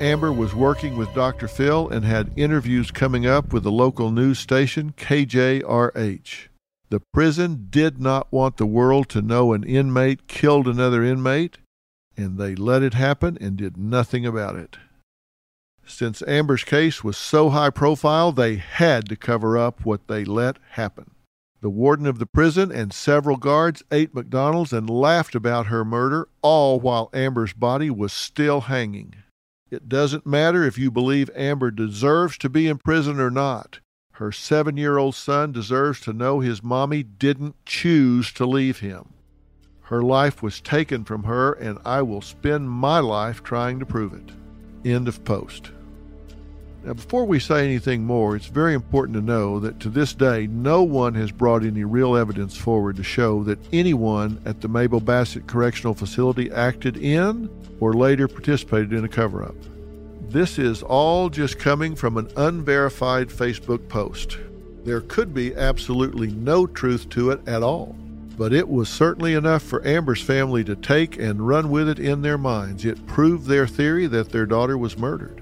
Amber 0.00 0.32
was 0.32 0.54
working 0.54 0.96
with 0.96 1.12
Dr. 1.14 1.46
Phil 1.46 1.88
and 1.90 2.06
had 2.06 2.32
interviews 2.34 2.90
coming 2.90 3.26
up 3.26 3.52
with 3.52 3.64
the 3.64 3.70
local 3.70 4.10
news 4.10 4.38
station 4.38 4.94
KJRH. 4.96 6.48
The 6.88 7.02
prison 7.12 7.66
did 7.68 8.00
not 8.00 8.32
want 8.32 8.56
the 8.56 8.66
world 8.66 9.10
to 9.10 9.20
know 9.20 9.52
an 9.52 9.62
inmate 9.62 10.26
killed 10.26 10.66
another 10.66 11.04
inmate, 11.04 11.58
and 12.16 12.38
they 12.38 12.54
let 12.54 12.82
it 12.82 12.94
happen 12.94 13.36
and 13.42 13.56
did 13.56 13.76
nothing 13.76 14.24
about 14.24 14.56
it. 14.56 14.78
Since 15.90 16.22
Amber's 16.26 16.64
case 16.64 17.04
was 17.04 17.18
so 17.18 17.50
high 17.50 17.70
profile, 17.70 18.30
they 18.32 18.56
had 18.56 19.08
to 19.08 19.16
cover 19.16 19.58
up 19.58 19.84
what 19.84 20.06
they 20.06 20.24
let 20.24 20.56
happen. 20.70 21.10
The 21.60 21.68
warden 21.68 22.06
of 22.06 22.18
the 22.18 22.26
prison 22.26 22.72
and 22.72 22.92
several 22.92 23.36
guards 23.36 23.82
ate 23.90 24.14
McDonald's 24.14 24.72
and 24.72 24.88
laughed 24.88 25.34
about 25.34 25.66
her 25.66 25.84
murder, 25.84 26.28
all 26.40 26.80
while 26.80 27.10
Amber's 27.12 27.52
body 27.52 27.90
was 27.90 28.12
still 28.12 28.62
hanging. 28.62 29.16
It 29.70 29.88
doesn't 29.88 30.24
matter 30.24 30.64
if 30.64 30.78
you 30.78 30.90
believe 30.90 31.28
Amber 31.34 31.70
deserves 31.70 32.38
to 32.38 32.48
be 32.48 32.66
in 32.66 32.78
prison 32.78 33.20
or 33.20 33.30
not. 33.30 33.80
Her 34.12 34.32
seven 34.32 34.76
year 34.76 34.96
old 34.96 35.16
son 35.16 35.52
deserves 35.52 36.00
to 36.02 36.12
know 36.12 36.40
his 36.40 36.62
mommy 36.62 37.02
didn't 37.02 37.56
choose 37.66 38.32
to 38.34 38.46
leave 38.46 38.78
him. 38.78 39.10
Her 39.82 40.02
life 40.02 40.42
was 40.42 40.60
taken 40.60 41.04
from 41.04 41.24
her, 41.24 41.52
and 41.52 41.78
I 41.84 42.02
will 42.02 42.22
spend 42.22 42.70
my 42.70 43.00
life 43.00 43.42
trying 43.42 43.80
to 43.80 43.86
prove 43.86 44.14
it. 44.14 44.32
End 44.88 45.08
of 45.08 45.24
post. 45.24 45.72
Now, 46.82 46.94
before 46.94 47.26
we 47.26 47.38
say 47.38 47.64
anything 47.64 48.04
more, 48.04 48.36
it's 48.36 48.46
very 48.46 48.72
important 48.72 49.14
to 49.16 49.20
know 49.20 49.60
that 49.60 49.80
to 49.80 49.90
this 49.90 50.14
day, 50.14 50.46
no 50.46 50.82
one 50.82 51.14
has 51.14 51.30
brought 51.30 51.62
any 51.62 51.84
real 51.84 52.16
evidence 52.16 52.56
forward 52.56 52.96
to 52.96 53.02
show 53.02 53.44
that 53.44 53.58
anyone 53.70 54.40
at 54.46 54.62
the 54.62 54.68
Mabel 54.68 55.00
Bassett 55.00 55.46
Correctional 55.46 55.92
Facility 55.92 56.50
acted 56.50 56.96
in 56.96 57.50
or 57.80 57.92
later 57.92 58.28
participated 58.28 58.94
in 58.94 59.04
a 59.04 59.08
cover 59.08 59.44
up. 59.44 59.54
This 60.30 60.58
is 60.58 60.82
all 60.82 61.28
just 61.28 61.58
coming 61.58 61.94
from 61.94 62.16
an 62.16 62.30
unverified 62.36 63.28
Facebook 63.28 63.86
post. 63.88 64.38
There 64.82 65.02
could 65.02 65.34
be 65.34 65.54
absolutely 65.54 66.28
no 66.28 66.66
truth 66.66 67.10
to 67.10 67.30
it 67.30 67.46
at 67.46 67.62
all, 67.62 67.94
but 68.38 68.54
it 68.54 68.66
was 68.66 68.88
certainly 68.88 69.34
enough 69.34 69.62
for 69.62 69.86
Amber's 69.86 70.22
family 70.22 70.64
to 70.64 70.76
take 70.76 71.18
and 71.18 71.46
run 71.46 71.68
with 71.68 71.90
it 71.90 71.98
in 71.98 72.22
their 72.22 72.38
minds. 72.38 72.86
It 72.86 73.06
proved 73.06 73.46
their 73.46 73.66
theory 73.66 74.06
that 74.06 74.30
their 74.30 74.46
daughter 74.46 74.78
was 74.78 74.96
murdered. 74.96 75.39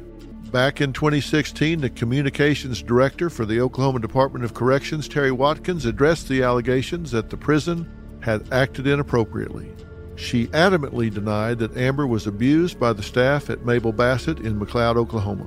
Back 0.50 0.80
in 0.80 0.94
2016, 0.94 1.82
the 1.82 1.90
communications 1.90 2.80
director 2.80 3.28
for 3.28 3.44
the 3.44 3.60
Oklahoma 3.60 3.98
Department 4.00 4.46
of 4.46 4.54
Corrections, 4.54 5.06
Terri 5.06 5.30
Watkins, 5.30 5.84
addressed 5.84 6.26
the 6.26 6.42
allegations 6.42 7.10
that 7.10 7.28
the 7.28 7.36
prison 7.36 7.86
had 8.20 8.50
acted 8.50 8.86
inappropriately. 8.86 9.70
She 10.16 10.46
adamantly 10.48 11.12
denied 11.12 11.58
that 11.58 11.76
Amber 11.76 12.06
was 12.06 12.26
abused 12.26 12.80
by 12.80 12.94
the 12.94 13.02
staff 13.02 13.50
at 13.50 13.66
Mabel 13.66 13.92
Bassett 13.92 14.40
in 14.40 14.58
McLoud, 14.58 14.96
Oklahoma, 14.96 15.46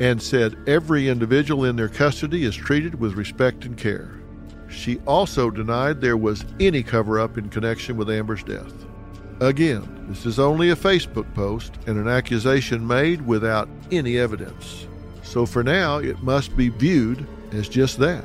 and 0.00 0.20
said 0.20 0.58
every 0.66 1.08
individual 1.08 1.64
in 1.64 1.76
their 1.76 1.88
custody 1.88 2.44
is 2.44 2.54
treated 2.54 3.00
with 3.00 3.14
respect 3.14 3.64
and 3.64 3.78
care. 3.78 4.20
She 4.68 4.98
also 5.06 5.50
denied 5.50 6.02
there 6.02 6.18
was 6.18 6.44
any 6.60 6.82
cover 6.82 7.18
up 7.18 7.38
in 7.38 7.48
connection 7.48 7.96
with 7.96 8.10
Amber's 8.10 8.42
death. 8.42 8.72
Again, 9.42 10.06
this 10.08 10.24
is 10.24 10.38
only 10.38 10.70
a 10.70 10.76
Facebook 10.76 11.26
post 11.34 11.74
and 11.88 11.98
an 11.98 12.06
accusation 12.06 12.86
made 12.86 13.26
without 13.26 13.68
any 13.90 14.16
evidence. 14.16 14.86
So 15.24 15.46
for 15.46 15.64
now, 15.64 15.98
it 15.98 16.22
must 16.22 16.56
be 16.56 16.68
viewed 16.68 17.26
as 17.50 17.68
just 17.68 17.98
that. 17.98 18.24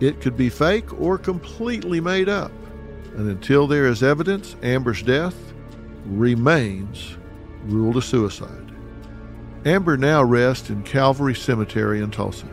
It 0.00 0.22
could 0.22 0.38
be 0.38 0.48
fake 0.48 0.90
or 0.98 1.18
completely 1.18 2.00
made 2.00 2.30
up. 2.30 2.50
And 3.14 3.28
until 3.28 3.66
there 3.66 3.86
is 3.86 4.02
evidence, 4.02 4.56
Amber's 4.62 5.02
death 5.02 5.36
remains 6.06 7.18
ruled 7.66 7.98
a 7.98 8.02
suicide. 8.02 8.72
Amber 9.66 9.98
now 9.98 10.22
rests 10.22 10.70
in 10.70 10.82
Calvary 10.82 11.34
Cemetery 11.34 12.00
in 12.00 12.10
Tulsa. 12.10 12.48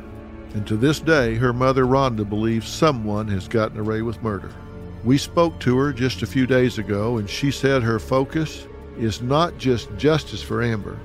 And 0.53 0.67
to 0.67 0.75
this 0.75 0.99
day, 0.99 1.35
her 1.35 1.53
mother 1.53 1.85
Rhonda 1.85 2.27
believes 2.27 2.67
someone 2.67 3.29
has 3.29 3.47
gotten 3.47 3.79
away 3.79 4.01
with 4.01 4.21
murder. 4.21 4.51
We 5.03 5.17
spoke 5.17 5.59
to 5.61 5.77
her 5.77 5.93
just 5.93 6.21
a 6.21 6.27
few 6.27 6.45
days 6.45 6.77
ago, 6.77 7.17
and 7.17 7.29
she 7.29 7.49
said 7.49 7.81
her 7.81 7.97
focus 7.97 8.67
is 8.97 9.21
not 9.21 9.57
just 9.57 9.95
justice 9.97 10.43
for 10.43 10.61
Amber, 10.61 10.99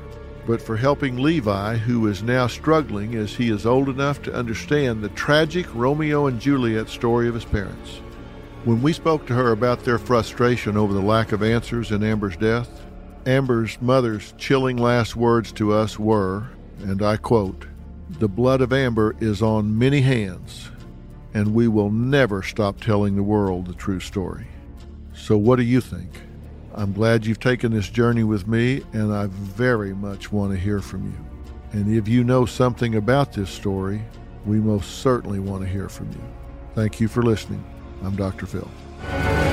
but 0.46 0.60
for 0.60 0.76
helping 0.76 1.16
Levi, 1.16 1.76
who 1.76 2.06
is 2.06 2.22
now 2.22 2.46
struggling 2.46 3.14
as 3.14 3.34
he 3.34 3.48
is 3.48 3.64
old 3.64 3.88
enough 3.88 4.20
to 4.22 4.34
understand 4.34 5.02
the 5.02 5.08
tragic 5.10 5.66
Romeo 5.74 6.26
and 6.26 6.38
Juliet 6.38 6.90
story 6.90 7.26
of 7.26 7.34
his 7.34 7.46
parents. 7.46 8.00
When 8.64 8.82
we 8.82 8.92
spoke 8.92 9.26
to 9.26 9.34
her 9.34 9.52
about 9.52 9.84
their 9.84 9.98
frustration 9.98 10.76
over 10.76 10.92
the 10.92 11.00
lack 11.00 11.32
of 11.32 11.42
answers 11.42 11.90
in 11.90 12.02
Amber's 12.02 12.36
death, 12.36 12.68
Amber's 13.24 13.80
mother's 13.80 14.34
chilling 14.36 14.76
last 14.76 15.16
words 15.16 15.52
to 15.52 15.72
us 15.72 15.98
were, 15.98 16.48
and 16.80 17.00
I 17.00 17.16
quote, 17.16 17.66
The 18.18 18.28
blood 18.28 18.60
of 18.60 18.72
Amber 18.72 19.16
is 19.20 19.40
on 19.40 19.78
many 19.78 20.00
hands, 20.02 20.70
and 21.36 21.52
we 21.52 21.68
will 21.68 21.90
never 21.90 22.42
stop 22.42 22.80
telling 22.80 23.14
the 23.14 23.22
world 23.22 23.66
the 23.66 23.74
true 23.74 24.00
story. 24.00 24.46
So, 25.12 25.36
what 25.36 25.56
do 25.56 25.64
you 25.64 25.82
think? 25.82 26.08
I'm 26.74 26.94
glad 26.94 27.26
you've 27.26 27.40
taken 27.40 27.72
this 27.72 27.90
journey 27.90 28.24
with 28.24 28.48
me, 28.48 28.82
and 28.94 29.12
I 29.12 29.26
very 29.26 29.94
much 29.94 30.32
want 30.32 30.52
to 30.52 30.58
hear 30.58 30.80
from 30.80 31.04
you. 31.04 31.78
And 31.78 31.94
if 31.94 32.08
you 32.08 32.24
know 32.24 32.46
something 32.46 32.94
about 32.94 33.34
this 33.34 33.50
story, 33.50 34.02
we 34.46 34.60
most 34.60 35.00
certainly 35.00 35.38
want 35.38 35.62
to 35.62 35.68
hear 35.68 35.90
from 35.90 36.10
you. 36.10 36.24
Thank 36.74 37.00
you 37.00 37.08
for 37.08 37.22
listening. 37.22 37.62
I'm 38.02 38.16
Dr. 38.16 38.46
Phil. 38.46 39.45